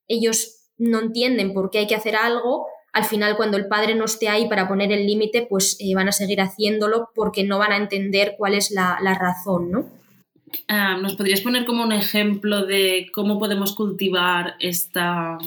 ellos 0.07 0.69
no 0.79 1.01
entienden 1.01 1.53
por 1.53 1.71
qué 1.71 1.79
hay 1.79 1.87
que 1.89 1.97
hacer 1.97 2.15
algo, 2.15 2.67
al 2.93 3.05
final 3.05 3.37
cuando 3.37 3.57
el 3.57 3.67
padre 3.67 3.95
no 3.95 4.05
esté 4.05 4.29
ahí 4.29 4.49
para 4.49 4.69
poner 4.69 4.93
el 4.93 5.07
límite, 5.07 5.47
pues 5.49 5.77
eh, 5.81 5.95
van 5.95 6.09
a 6.09 6.13
seguir 6.13 6.41
haciéndolo 6.41 7.11
porque 7.15 7.43
no 7.45 7.59
van 7.59 7.73
a 7.73 7.77
entender 7.79 8.35
cuál 8.37 8.55
es 8.55 8.71
la, 8.71 8.99
razón, 9.19 9.71
¿no? 9.71 9.91
Ah, 10.69 10.99
¿Nos 11.01 11.17
podrías 11.17 11.41
poner 11.41 11.65
como 11.65 11.83
un 11.83 11.93
ejemplo 11.93 12.67
de 12.67 13.07
cómo 13.15 13.39
podemos 13.39 13.75
cultivar 13.75 14.57
esta 14.61 15.39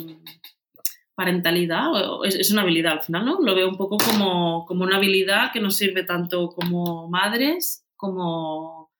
parentalidad? 1.13 1.89
Es, 2.25 2.51
una 2.51 2.63
habilidad 2.63 2.93
al 2.93 3.03
final, 3.03 3.25
¿no? 3.25 3.39
Lo 3.39 3.53
veo 3.53 3.69
un 3.69 3.77
poco 3.77 3.97
como, 3.97 4.65
como 4.65 4.83
una 4.83 4.97
habilidad 4.97 5.51
que 5.53 5.61
nos 5.61 5.77
sirve 5.77 6.03
tanto 6.03 6.49
como 6.49 7.07
madres 7.07 7.85
como 7.95 8.91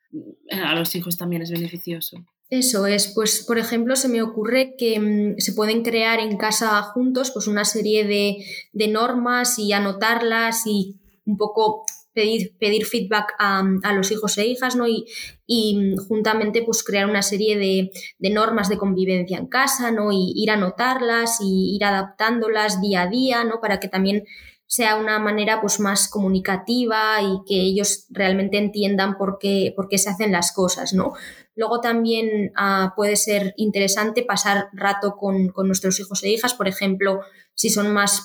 eh, 0.47 0.59
a 0.59 0.75
los 0.75 0.93
hijos 0.95 1.17
también 1.17 1.41
es 1.41 1.51
beneficioso. 1.51 2.23
Eso 2.49 2.85
es, 2.85 3.11
pues 3.15 3.43
por 3.45 3.57
ejemplo 3.57 3.95
se 3.95 4.07
me 4.07 4.21
ocurre 4.21 4.75
que 4.77 4.99
mm, 4.99 5.39
se 5.39 5.53
pueden 5.53 5.81
crear 5.81 6.19
en 6.19 6.37
casa 6.37 6.81
juntos 6.83 7.31
pues 7.31 7.47
una 7.47 7.65
serie 7.65 8.05
de, 8.05 8.87
normas 8.87 9.57
y 9.57 9.73
anotarlas 9.73 10.67
y 10.67 10.99
un 11.25 11.37
poco 11.37 11.85
pedir, 12.13 12.55
pedir 12.59 12.85
feedback 12.85 13.33
a, 13.39 13.93
los 13.93 14.11
hijos 14.11 14.37
e 14.37 14.45
hijas, 14.45 14.75
¿no? 14.75 14.87
Y, 14.87 15.05
y 15.47 15.75
mm, 15.75 16.07
juntamente 16.07 16.61
pues 16.61 16.83
crear 16.83 17.09
una 17.09 17.23
serie 17.23 17.57
de, 17.57 17.91
de, 18.19 18.29
normas 18.29 18.69
de 18.69 18.77
convivencia 18.77 19.39
en 19.39 19.47
casa, 19.47 19.89
¿no? 19.91 20.11
Y 20.11 20.33
ir 20.35 20.51
a 20.51 20.53
anotarlas 20.53 21.39
y 21.41 21.75
ir 21.75 21.83
adaptándolas 21.83 22.79
día 22.79 23.01
a 23.01 23.07
día, 23.07 23.43
¿no? 23.43 23.59
Para 23.59 23.79
que 23.79 23.87
también 23.87 24.23
sea 24.67 24.95
una 24.95 25.19
manera 25.19 25.61
pues 25.61 25.79
más 25.79 26.07
comunicativa 26.09 27.21
y 27.21 27.43
que 27.47 27.61
ellos 27.61 28.07
realmente 28.09 28.57
entiendan 28.57 29.17
por 29.17 29.37
qué, 29.39 29.73
por 29.75 29.87
qué 29.87 29.97
se 29.97 30.09
hacen 30.09 30.31
las 30.31 30.51
cosas, 30.51 30.93
¿no? 30.93 31.13
Luego 31.55 31.79
también 31.79 32.51
ah, 32.55 32.93
puede 32.95 33.15
ser 33.15 33.53
interesante 33.57 34.23
pasar 34.23 34.67
rato 34.73 35.15
con, 35.17 35.53
nuestros 35.65 35.99
hijos 35.99 36.23
e 36.23 36.29
hijas, 36.29 36.53
por 36.53 36.67
ejemplo, 36.67 37.21
si 37.53 37.69
son 37.69 37.93
más 37.93 38.23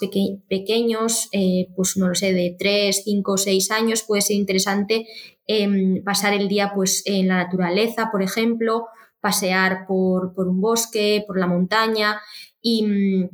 pequeños, 0.49 1.29
eh, 1.33 1.69
pues 1.77 1.97
no 1.97 2.09
lo 2.09 2.15
sé, 2.15 2.33
de 2.33 2.57
3, 2.59 3.03
5, 3.05 3.37
6 3.37 3.71
años, 3.71 4.03
puede 4.03 4.23
ser 4.23 4.37
interesante 4.37 5.07
em, 5.47 6.03
pasar 6.03 6.33
el 6.33 6.49
día 6.49 6.73
pues 6.75 7.03
en 7.07 7.29
la 7.29 7.45
naturaleza, 7.45 8.09
por 8.11 8.23
ejemplo, 8.23 8.87
pasear 9.21 9.87
por, 9.87 10.35
por 10.35 10.49
un 10.49 10.61
bosque, 10.61 11.23
por 11.27 11.39
la 11.39 11.47
montaña 11.47 12.21
y 12.61 12.85
mm, 12.85 13.29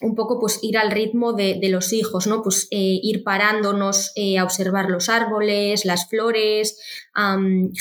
un 0.00 0.14
poco 0.14 0.38
pues 0.40 0.58
ir 0.62 0.76
al 0.76 0.90
ritmo 0.90 1.32
de, 1.32 1.58
los 1.70 1.92
hijos, 1.92 2.26
¿no? 2.26 2.42
Pues 2.42 2.66
eh, 2.70 3.00
ir 3.02 3.22
parándonos 3.22 4.12
eh, 4.16 4.38
a 4.38 4.44
observar 4.44 4.90
los 4.90 5.08
árboles, 5.08 5.84
las 5.84 6.08
flores, 6.08 6.78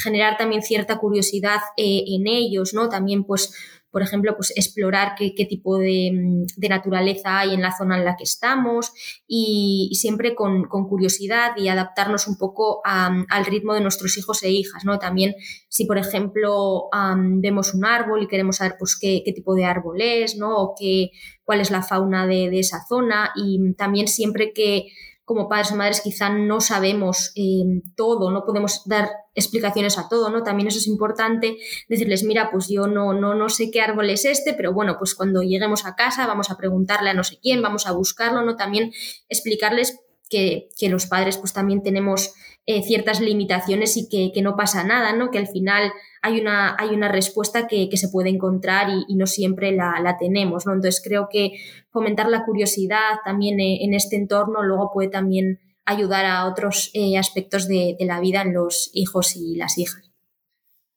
generar 0.04 0.38
también 0.38 0.62
cierta 0.62 0.99
curiosidad 0.99 1.60
eh, 1.78 2.04
en 2.08 2.28
ellos, 2.28 2.73
¿no? 2.73 2.89
También 2.89 3.23
pues 3.23 3.54
por 3.93 4.01
ejemplo, 4.01 4.36
pues 4.36 4.51
explorar 4.56 5.13
qué, 5.15 5.45
tipo 5.45 5.77
de, 5.77 6.47
naturaleza 6.67 7.38
hay 7.38 7.53
en 7.53 7.62
la 7.62 7.71
zona 7.71 7.95
en 7.95 8.06
la 8.06 8.15
que 8.15 8.23
estamos 8.23 8.91
y, 9.27 9.91
siempre 9.93 10.34
con, 10.34 10.67
curiosidad 10.67 11.51
y 11.58 11.67
adaptarnos 11.67 12.27
un 12.27 12.39
poco 12.39 12.82
al 12.84 13.45
ritmo 13.45 13.75
de 13.75 13.82
nuestros 13.82 14.17
hijos 14.17 14.41
e 14.41 14.49
hijas, 14.49 14.84
¿no? 14.84 14.97
También 14.97 15.36
si, 15.69 15.86
por 15.86 15.99
ejemplo, 15.99 16.89
vemos 17.36 17.75
un 17.75 17.86
árbol 17.86 18.23
y 18.23 18.27
queremos 18.27 18.56
saber 18.58 18.77
pues, 18.79 18.97
qué, 18.99 19.21
tipo 19.36 19.53
de 19.53 19.65
árbol 19.65 20.01
es, 20.01 20.38
¿no? 20.38 20.58
O 20.58 20.75
qué, 20.75 21.12
cuál 21.43 21.62
es 21.62 21.69
la 21.69 21.84
fauna 21.84 22.25
de, 22.25 22.49
de 22.49 22.62
esa 22.62 22.84
zona 22.89 23.32
y 23.36 23.73
también 23.75 24.08
siempre 24.08 24.53
que 24.53 24.88
como 25.26 25.48
padres 25.48 25.72
o 25.72 25.76
madres 25.76 26.02
quizá 26.02 26.30
no 26.30 26.60
sabemos 26.60 27.32
eh, 27.36 27.82
todo, 27.96 28.32
no 28.32 28.44
podemos 28.46 28.84
dar 28.86 29.10
explicaciones 29.36 29.98
a 29.98 30.10
todo, 30.10 30.30
¿no? 30.30 30.44
También 30.44 30.68
eso 30.68 30.78
es 30.78 30.88
importante, 30.88 31.58
decirles, 31.88 32.24
mira, 32.24 32.50
pues 32.52 32.68
yo 32.70 32.88
no, 32.88 33.14
no, 33.14 33.34
no 33.34 33.50
sé 33.50 33.72
qué 33.72 33.82
árbol 33.82 34.10
es 34.10 34.26
este, 34.26 34.54
pero 34.54 34.74
bueno, 34.74 34.98
pues 34.98 35.16
cuando 35.16 35.42
lleguemos 35.42 35.86
a 35.86 35.96
casa 35.96 36.28
vamos 36.28 36.52
a 36.52 36.58
preguntarle 36.58 37.10
a 37.10 37.14
no 37.14 37.24
sé 37.24 37.40
quién, 37.42 37.62
vamos 37.62 37.88
a 37.88 37.94
buscarlo, 37.94 38.44
¿no? 38.44 38.56
También 38.56 38.92
explicarles 39.30 40.03
que, 40.34 40.89
los 40.89 41.06
padres 41.06 41.38
pues 41.38 41.54
también 41.54 41.84
tenemos 41.84 42.34
eh, 42.65 42.82
ciertas 42.82 43.19
limitaciones 43.19 43.98
y 43.98 44.10
que, 44.10 44.32
que, 44.34 44.41
no 44.41 44.56
pasa 44.56 44.84
nada, 44.84 45.13
¿no? 45.13 45.32
Que 45.32 45.38
al 45.38 45.48
final 45.48 45.91
hay 46.22 46.39
una, 46.39 46.76
hay 46.80 46.89
una 46.89 47.10
respuesta 47.10 47.67
que, 47.67 47.89
que 47.89 47.98
se 47.98 48.10
puede 48.10 48.30
encontrar 48.30 48.89
y, 49.08 49.15
no 49.15 49.28
siempre 49.28 49.72
la, 49.72 50.00
la, 50.02 50.17
tenemos, 50.17 50.65
¿no? 50.65 50.74
Entonces 50.74 51.02
creo 51.04 51.28
que 51.32 51.54
fomentar 51.91 52.30
la 52.30 52.46
curiosidad 52.46 53.19
también 53.24 53.60
eh, 53.60 53.84
en 53.84 53.93
este 53.93 54.15
entorno 54.15 54.63
luego 54.63 54.91
puede 54.93 55.10
también 55.10 55.60
ayudar 55.86 56.26
a 56.26 56.46
otros 56.46 56.89
eh, 56.93 57.17
aspectos 57.17 57.67
de, 57.67 57.96
de 58.00 58.06
la 58.06 58.19
vida 58.19 58.41
en 58.41 58.54
los 58.54 58.89
hijos 58.93 59.36
y 59.36 59.56
las 59.56 59.78
hijas. 59.78 60.10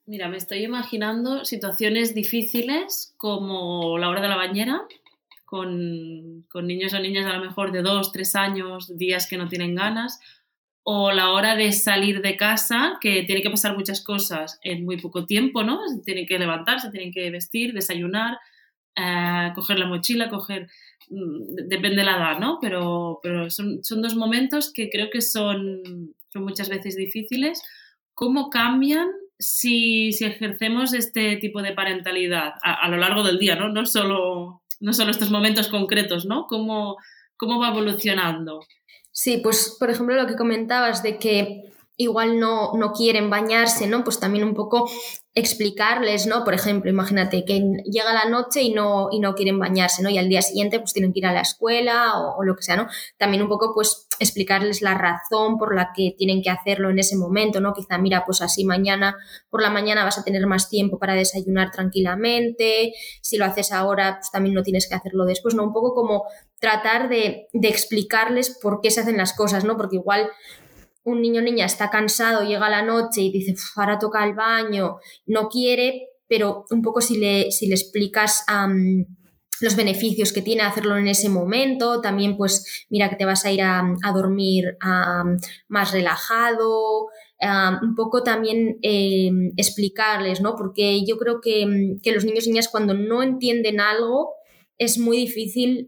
Mira, 0.07 0.29
me 0.29 0.37
estoy 0.37 0.62
imaginando 0.62 1.44
situaciones 1.44 2.14
difíciles 2.14 3.12
como 3.16 3.99
la 3.99 4.09
hora 4.09 4.20
de 4.20 4.29
la 4.29 4.37
bañera, 4.37 4.83
con, 5.46 6.44
con, 6.50 6.66
niños 6.66 6.92
o 6.92 6.98
niñas 6.98 7.24
a 7.24 7.38
lo 7.38 7.44
mejor 7.44 7.72
de 7.72 7.80
dos, 7.80 8.12
tres 8.12 8.35
años, 8.35 8.98
días 8.98 9.26
que 9.26 9.38
no 9.38 9.48
tienen 9.48 9.74
ganas, 9.74 10.20
o 10.82 11.11
la 11.12 11.30
hora 11.30 11.56
de 11.56 11.72
salir 11.72 12.20
de 12.20 12.37
casa, 12.37 12.98
que 13.00 13.22
tiene 13.22 13.42
que 13.42 13.50
pasar 13.50 13.74
muchas 13.76 14.04
cosas 14.04 14.61
en 14.62 14.85
muy 14.85 14.98
poco 14.98 15.24
tiempo, 15.24 15.64
¿no? 15.64 15.80
Se 15.88 16.02
tienen 16.02 16.26
que 16.26 16.38
levantarse, 16.38 16.90
tienen 16.90 17.12
que 17.12 17.30
vestir, 17.30 17.72
desayunar, 17.72 18.38
eh, 18.94 19.52
coger 19.54 19.78
la 19.78 19.87
mochila, 19.87 20.28
coger... 20.28 20.68
Mm, 21.09 21.68
depende 21.68 21.98
de 21.98 22.04
la 22.04 22.16
edad, 22.16 22.38
¿no? 22.38 22.59
Pero, 22.61 23.20
pero 23.22 23.50
son, 23.50 23.82
son, 23.85 24.02
dos 24.02 24.16
momentos 24.16 24.72
que 24.72 24.90
creo 24.90 25.09
que 25.11 25.22
son, 25.22 26.14
son 26.32 26.42
muchas 26.44 26.68
veces 26.68 26.96
difíciles. 26.96 27.62
¿Cómo 28.14 28.50
cambian 28.50 29.09
si, 29.38 30.12
si 30.12 30.25
ejercemos 30.25 30.94
este 30.94 31.37
tipo 31.37 31.62
de 31.62 31.72
parentalidad 31.72 32.55
a, 32.62 32.88
lo 32.88 32.96
largo 32.96 33.22
del 33.22 33.38
día, 33.38 33.57
¿no? 33.57 33.68
No 33.68 33.87
solo, 33.87 34.62
no 34.81 34.92
solo 34.92 35.11
estos 35.11 35.31
momentos 35.31 35.68
concretos, 35.68 36.27
¿no? 36.27 36.46
¿Cómo, 36.46 36.96
cómo 37.37 37.59
va 37.61 37.68
evolucionando? 37.68 38.61
Sí, 39.12 39.38
pues 39.42 39.77
por 39.79 39.90
ejemplo 39.90 40.14
lo 40.14 40.27
que 40.27 40.37
comentabas 40.37 41.03
de 41.03 41.18
que 41.18 41.72
igual 41.96 42.38
no, 42.38 42.72
no 42.75 42.92
quieren 42.92 43.31
bañarse, 43.31 43.87
¿no? 43.87 44.05
Pues 44.05 44.20
también 44.20 44.44
un 44.44 44.55
poco 44.55 44.90
explicarles, 45.37 46.27
¿no? 46.27 46.44
Por 46.44 46.55
ejemplo, 46.55 46.90
imagínate 46.90 47.44
que 47.44 47.62
llega 47.85 48.14
la 48.14 48.25
noche 48.25 48.62
y 48.62 48.72
no, 48.72 49.09
y 49.12 49.20
no 49.20 49.35
quieren 49.35 49.59
bañarse, 49.59 50.03
¿no? 50.03 50.09
Y 50.09 50.16
al 50.16 50.31
día 50.31 50.40
siguiente 50.40 50.81
pues 50.81 50.94
tienen 50.94 51.12
que 51.12 51.18
ir 51.18 51.27
a 51.27 51.33
la 51.35 51.42
escuela 51.42 52.14
o, 52.18 52.42
lo 52.42 52.57
que 52.57 52.62
sea, 52.62 52.77
¿no? 52.77 52.88
También 53.18 53.42
un 53.42 53.49
poco 53.51 53.75
pues 53.75 54.09
explicarles 54.18 54.81
la 54.81 54.94
razón 54.94 55.59
por 55.59 55.77
la 55.77 55.90
que 55.94 56.14
tienen 56.16 56.40
que 56.40 56.49
hacerlo 56.49 56.88
en 56.88 56.99
ese 56.99 57.16
momento, 57.16 57.61
¿no? 57.61 57.75
Quizá, 57.75 57.99
mira, 57.99 58.25
pues 58.25 58.40
así 58.40 58.64
mañana, 58.64 59.14
por 59.51 59.61
la 59.61 59.68
mañana 59.68 60.05
vas 60.05 60.18
a 60.18 60.25
tener 60.25 60.46
más 60.46 60.70
tiempo 60.70 60.99
para 60.99 61.12
desayunar 61.12 61.70
tranquilamente, 61.70 62.94
si 63.20 63.37
lo 63.37 63.44
haces 63.44 63.72
ahora, 63.72 64.16
pues 64.20 64.31
también 64.31 64.55
no 64.55 64.62
tienes 64.62 64.88
que 64.88 64.94
hacerlo 64.94 65.27
después, 65.27 65.55
¿no? 65.55 65.64
Un 65.64 65.75
poco 65.75 65.94
como 65.94 66.25
tratar 66.61 67.11
de, 67.11 67.49
de 67.53 67.68
explicarles 67.68 68.59
por 68.62 68.81
qué 68.81 68.90
se 68.90 69.03
hacen 69.03 69.18
las 69.18 69.35
cosas, 69.35 69.64
¿no? 69.64 69.77
Porque 69.77 69.96
igual 69.96 70.31
un 71.07 71.23
niño 71.23 71.40
o 71.40 71.45
niña 71.45 71.66
está 71.66 71.88
cansado, 71.88 72.45
llega 72.45 72.69
la 72.69 72.83
noche 72.83 73.23
y 73.23 73.33
dice, 73.33 73.55
ahora 73.77 73.99
toca 73.99 74.25
el 74.25 74.35
baño, 74.35 74.97
no 75.25 75.49
quiere, 75.49 76.09
pero 76.29 76.64
un 76.71 76.83
poco 76.83 77.01
si 77.01 77.16
le, 77.16 77.53
si 77.53 77.69
le 77.69 77.77
explicas 77.77 78.45
los 79.61 79.77
beneficios 79.77 80.33
que 80.33 80.42
tiene 80.42 80.62
hacerlo 80.62 80.97
en 80.97 81.07
ese 81.07 81.29
momento, 81.29 82.01
también 82.01 82.37
pues 82.37 82.87
mira 82.90 83.09
que 83.09 83.16
te 83.16 83.25
vas 83.25 83.45
a 83.45 83.53
ir 83.53 83.62
a, 83.62 83.85
dormir 84.12 84.77
más 85.69 85.92
relajado, 85.92 87.07
un 87.40 87.95
poco 87.95 88.25
también 88.25 88.79
em, 88.83 89.53
explicarles, 89.57 90.40
¿no? 90.40 90.57
Porque 90.57 91.07
yo 91.07 91.16
creo 91.19 91.40
que, 91.40 91.97
que 92.03 92.12
los 92.12 92.25
niños 92.25 92.47
y 92.47 92.51
niñas 92.51 92.69
cuando 92.69 92.95
no 92.95 93.23
entienden 93.23 93.81
algo, 93.81 94.33
es 94.79 94.99
muy 94.99 95.16
difícil 95.19 95.87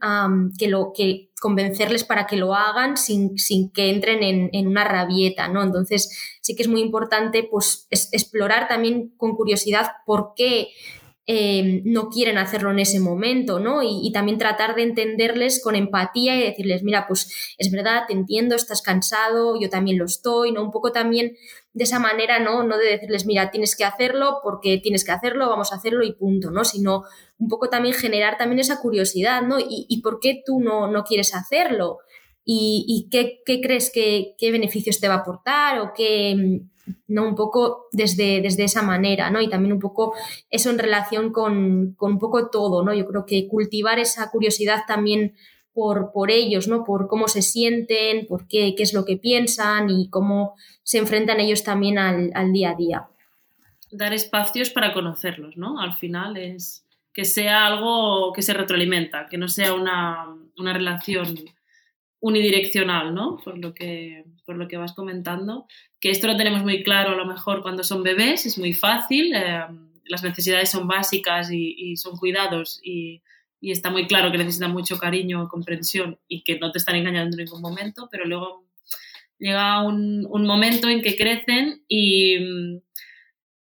que 0.58 0.68
lo, 0.68 0.92
que 0.94 1.27
convencerles 1.40 2.04
para 2.04 2.26
que 2.26 2.36
lo 2.36 2.54
hagan 2.54 2.96
sin, 2.96 3.36
que 3.72 3.90
entren 3.90 4.22
en, 4.22 4.66
una 4.66 4.84
rabieta, 4.84 5.48
¿no? 5.48 5.62
Entonces 5.62 6.38
sí 6.40 6.54
que 6.54 6.62
es 6.62 6.68
muy 6.68 6.80
importante 6.80 7.46
pues, 7.50 7.86
explorar 7.90 8.68
también 8.68 9.12
con 9.16 9.36
curiosidad 9.36 9.92
por 10.06 10.32
qué 10.36 10.68
eh, 11.30 11.82
no 11.84 12.08
quieren 12.08 12.38
hacerlo 12.38 12.70
en 12.70 12.78
ese 12.78 13.00
momento, 13.00 13.60
¿no? 13.60 13.82
Y, 13.82 14.10
también 14.12 14.38
tratar 14.38 14.74
de 14.74 14.82
entenderles 14.82 15.62
con 15.62 15.76
empatía 15.76 16.34
y 16.34 16.42
decirles, 16.42 16.82
mira, 16.82 17.06
pues 17.06 17.54
es 17.58 17.70
verdad, 17.70 18.04
te 18.08 18.14
entiendo, 18.14 18.56
estás 18.56 18.80
cansado, 18.80 19.60
yo 19.60 19.68
también 19.68 19.98
lo 19.98 20.06
estoy, 20.06 20.52
¿no? 20.52 20.62
Un 20.62 20.70
poco 20.70 20.90
también 20.90 21.36
de 21.74 21.84
esa 21.84 21.98
manera, 21.98 22.38
¿no? 22.38 22.62
No 22.62 22.78
de 22.78 22.86
decirles, 22.86 23.26
mira, 23.26 23.50
tienes 23.50 23.76
que 23.76 23.84
hacerlo 23.84 24.38
porque 24.42 24.78
tienes 24.78 25.04
que 25.04 25.12
hacerlo, 25.12 25.50
vamos 25.50 25.70
a 25.70 25.76
hacerlo 25.76 26.02
y 26.02 26.14
punto, 26.14 26.50
¿no? 26.50 26.64
Sino 26.64 27.02
un 27.36 27.48
poco 27.48 27.68
también 27.68 27.94
generar 27.94 28.38
también 28.38 28.60
esa 28.60 28.80
curiosidad, 28.80 29.42
¿no? 29.42 29.58
¿Y, 29.60 30.00
por 30.00 30.20
qué 30.20 30.42
tú 30.46 30.60
no, 30.60 30.90
no 30.90 31.04
quieres 31.04 31.34
hacerlo? 31.34 31.98
¿Y, 32.42 33.06
qué, 33.10 33.42
qué, 33.44 33.60
crees 33.60 33.90
que 33.92 34.34
qué 34.38 34.50
beneficios 34.50 34.98
te 34.98 35.08
va 35.08 35.16
a 35.16 35.18
aportar 35.18 35.80
o 35.80 35.92
qué 35.94 36.62
¿no? 37.06 37.26
Un 37.26 37.34
poco 37.34 37.86
desde, 37.92 38.40
desde 38.40 38.64
esa 38.64 38.82
manera, 38.82 39.30
¿no? 39.30 39.40
Y 39.40 39.48
también 39.48 39.72
un 39.72 39.80
poco 39.80 40.14
eso 40.50 40.70
en 40.70 40.78
relación 40.78 41.32
con, 41.32 41.96
un 41.98 42.18
poco 42.18 42.50
todo, 42.50 42.84
¿no? 42.84 42.94
Yo 42.94 43.06
creo 43.06 43.26
que 43.26 43.48
cultivar 43.48 43.98
esa 43.98 44.30
curiosidad 44.30 44.84
también 44.86 45.34
por, 45.72 46.12
por 46.12 46.30
ellos, 46.30 46.68
¿no? 46.68 46.84
Por 46.84 47.08
cómo 47.08 47.28
se 47.28 47.42
sienten, 47.42 48.26
por 48.26 48.48
qué, 48.48 48.74
qué 48.76 48.82
es 48.82 48.92
lo 48.94 49.04
que 49.04 49.16
piensan 49.16 49.90
y 49.90 50.08
cómo 50.10 50.54
se 50.82 50.98
enfrentan 50.98 51.40
ellos 51.40 51.64
también 51.64 51.98
al, 51.98 52.52
día 52.52 52.70
a 52.70 52.74
día. 52.74 53.08
Dar 53.90 54.12
espacios 54.12 54.70
para 54.70 54.92
conocerlos, 54.92 55.56
¿no? 55.56 55.80
Al 55.80 55.94
final 55.94 56.36
es 56.36 56.84
que 57.12 57.24
sea 57.24 57.66
algo 57.66 58.32
que 58.32 58.42
se 58.42 58.54
retroalimenta, 58.54 59.26
que 59.28 59.38
no 59.38 59.48
sea 59.48 59.74
una, 59.74 60.26
una 60.56 60.72
relación 60.72 61.34
unidireccional, 62.20 63.14
¿no? 63.14 63.36
Por 63.44 63.58
lo 63.58 63.74
que, 63.74 64.24
por 64.48 64.56
lo 64.56 64.66
que 64.66 64.78
vas 64.78 64.94
comentando, 64.94 65.66
que 66.00 66.08
esto 66.08 66.26
lo 66.26 66.34
tenemos 66.34 66.62
muy 66.62 66.82
claro 66.82 67.10
a 67.10 67.16
lo 67.16 67.26
mejor 67.26 67.60
cuando 67.60 67.84
son 67.84 68.02
bebés, 68.02 68.46
es 68.46 68.56
muy 68.56 68.72
fácil, 68.72 69.34
eh, 69.34 69.66
las 70.06 70.22
necesidades 70.22 70.70
son 70.70 70.88
básicas 70.88 71.50
y, 71.52 71.94
son 71.98 72.16
cuidados 72.16 72.80
y, 72.82 73.20
está 73.60 73.90
muy 73.90 74.06
claro 74.06 74.32
que 74.32 74.38
necesitan 74.38 74.72
mucho 74.72 74.96
cariño, 74.96 75.48
comprensión 75.48 76.18
y 76.28 76.44
que 76.44 76.58
no 76.58 76.72
te 76.72 76.78
están 76.78 76.96
engañando 76.96 77.36
en 77.36 77.44
ningún 77.44 77.60
momento, 77.60 78.08
pero 78.10 78.24
luego 78.24 78.64
llega 79.38 79.82
un, 79.82 80.26
un 80.30 80.46
momento 80.46 80.88
en 80.88 81.02
que 81.02 81.14
crecen 81.14 81.82
y, 81.86 82.38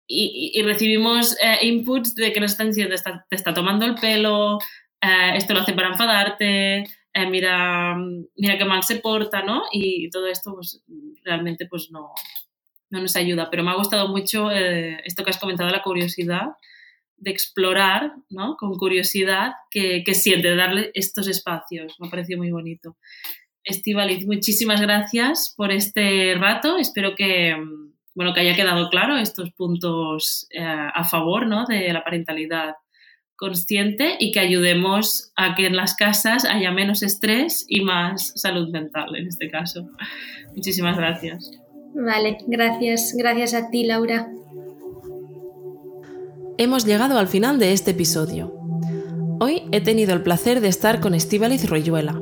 y, 0.06 0.62
recibimos 0.62 1.38
eh, 1.42 1.66
inputs 1.68 2.16
de 2.16 2.34
que 2.34 2.42
nos 2.42 2.52
están 2.52 2.68
diciendo, 2.68 2.94
te 3.30 3.36
está 3.38 3.54
tomando 3.54 3.86
el 3.86 3.96
pelo, 3.96 4.60
eh, 5.02 5.38
esto 5.38 5.54
lo 5.54 5.62
hace 5.62 5.72
para 5.72 5.88
enfadarte, 5.88 6.84
eh, 7.16 7.30
mira, 7.30 7.96
mira 8.36 8.58
qué 8.58 8.66
mal 8.66 8.84
se 8.84 8.98
porta, 8.98 9.42
¿no? 9.42 9.64
Y 9.72 10.10
todo 10.10 10.28
esto 10.28 10.54
pues 10.54 10.84
realmente 11.24 11.66
pues 11.66 11.90
no, 11.90 12.12
no 12.90 13.02
nos 13.02 13.16
ayuda. 13.16 13.50
Pero 13.50 13.64
me 13.64 13.72
ha 13.72 13.76
gustado 13.76 14.10
mucho 14.10 14.52
esto 14.52 15.24
que 15.24 15.30
has 15.30 15.40
comentado, 15.40 15.70
la 15.70 15.82
curiosidad 15.82 16.50
de 17.16 17.32
explorar, 17.32 18.14
¿no? 18.30 18.58
Con 18.58 18.76
curiosidad, 18.78 19.54
que, 19.72 20.04
siente, 20.14 20.54
darle 20.58 20.92
estos 20.94 21.30
espacios. 21.30 21.96
Me 22.00 22.08
ha 22.08 22.12
parecido 22.12 22.40
muy 22.40 22.52
bonito. 22.52 22.98
Estivaliz, 23.64 24.26
muchísimas 24.26 24.82
gracias 24.82 25.54
por 25.56 25.72
este 25.72 26.36
rato. 26.36 26.78
Espero 26.78 27.16
que, 27.16 27.56
bueno, 28.14 28.34
que 28.34 28.42
haya 28.42 28.58
quedado 28.58 28.90
claro 28.90 29.16
estos 29.16 29.52
puntos 29.54 30.48
eh, 30.52 30.62
a 30.62 31.06
favor 31.06 31.48
¿no? 31.48 31.66
de 31.66 31.94
la 31.94 32.04
parentalidad 32.04 32.76
consciente 33.36 34.16
y 34.20 34.32
que 34.32 34.40
ayudemos 34.40 35.32
a 35.36 35.56
que 35.56 35.66
en 35.66 35.76
las 35.76 35.96
casas 35.96 36.46
haya 36.46 36.72
menos 36.72 37.04
estrés 37.04 37.66
y 37.68 37.82
más 37.82 38.34
salud 38.36 38.70
mental 38.70 39.16
en 39.16 39.28
este 39.28 39.50
caso. 39.50 39.90
Muchísimas 40.56 40.98
gracias. 40.98 41.52
Vale, 41.94 42.38
gracias. 42.48 43.14
Gracias 43.18 43.54
a 43.54 43.70
ti, 43.70 43.86
Laura. 43.86 44.30
Hemos 46.58 46.86
llegado 46.86 47.18
al 47.18 47.28
final 47.28 47.60
de 47.60 47.74
este 47.74 47.92
episodio. 47.92 48.54
Hoy 49.40 49.64
he 49.72 49.82
tenido 49.82 50.14
el 50.14 50.24
placer 50.24 50.62
de 50.62 50.70
estar 50.70 51.02
con 51.02 51.14
Estíbaliz 51.14 51.70
Royuela. 51.70 52.22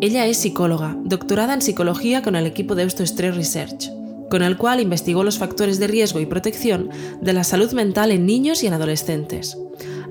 Ella 0.00 0.26
es 0.26 0.38
psicóloga, 0.38 0.96
doctorada 1.04 1.52
en 1.52 1.60
psicología 1.60 2.22
con 2.22 2.36
el 2.36 2.46
equipo 2.46 2.74
de 2.74 2.84
Eusto 2.84 3.02
Stress 3.02 3.36
Research, 3.36 3.90
con 4.30 4.42
el 4.42 4.56
cual 4.56 4.80
investigó 4.80 5.24
los 5.24 5.38
factores 5.38 5.78
de 5.78 5.88
riesgo 5.88 6.20
y 6.20 6.26
protección 6.26 6.88
de 7.20 7.34
la 7.34 7.44
salud 7.44 7.72
mental 7.72 8.10
en 8.10 8.24
niños 8.24 8.62
y 8.62 8.66
en 8.66 8.72
adolescentes. 8.72 9.58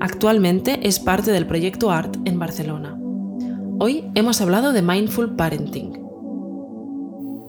Actualmente 0.00 0.88
es 0.88 0.98
parte 0.98 1.30
del 1.30 1.46
proyecto 1.46 1.90
ART 1.90 2.16
en 2.24 2.38
Barcelona. 2.38 2.98
Hoy 3.78 4.04
hemos 4.14 4.40
hablado 4.40 4.72
de 4.72 4.80
Mindful 4.80 5.36
Parenting. 5.36 6.00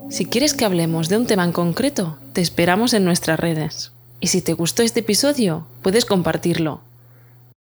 Si 0.09 0.25
quieres 0.25 0.53
que 0.53 0.65
hablemos 0.65 1.07
de 1.07 1.15
un 1.15 1.25
tema 1.25 1.45
en 1.45 1.53
concreto, 1.53 2.17
te 2.33 2.41
esperamos 2.41 2.93
en 2.93 3.05
nuestras 3.05 3.39
redes. 3.39 3.93
Y 4.19 4.27
si 4.27 4.41
te 4.41 4.51
gustó 4.51 4.83
este 4.83 4.99
episodio, 4.99 5.65
puedes 5.81 6.03
compartirlo 6.03 6.81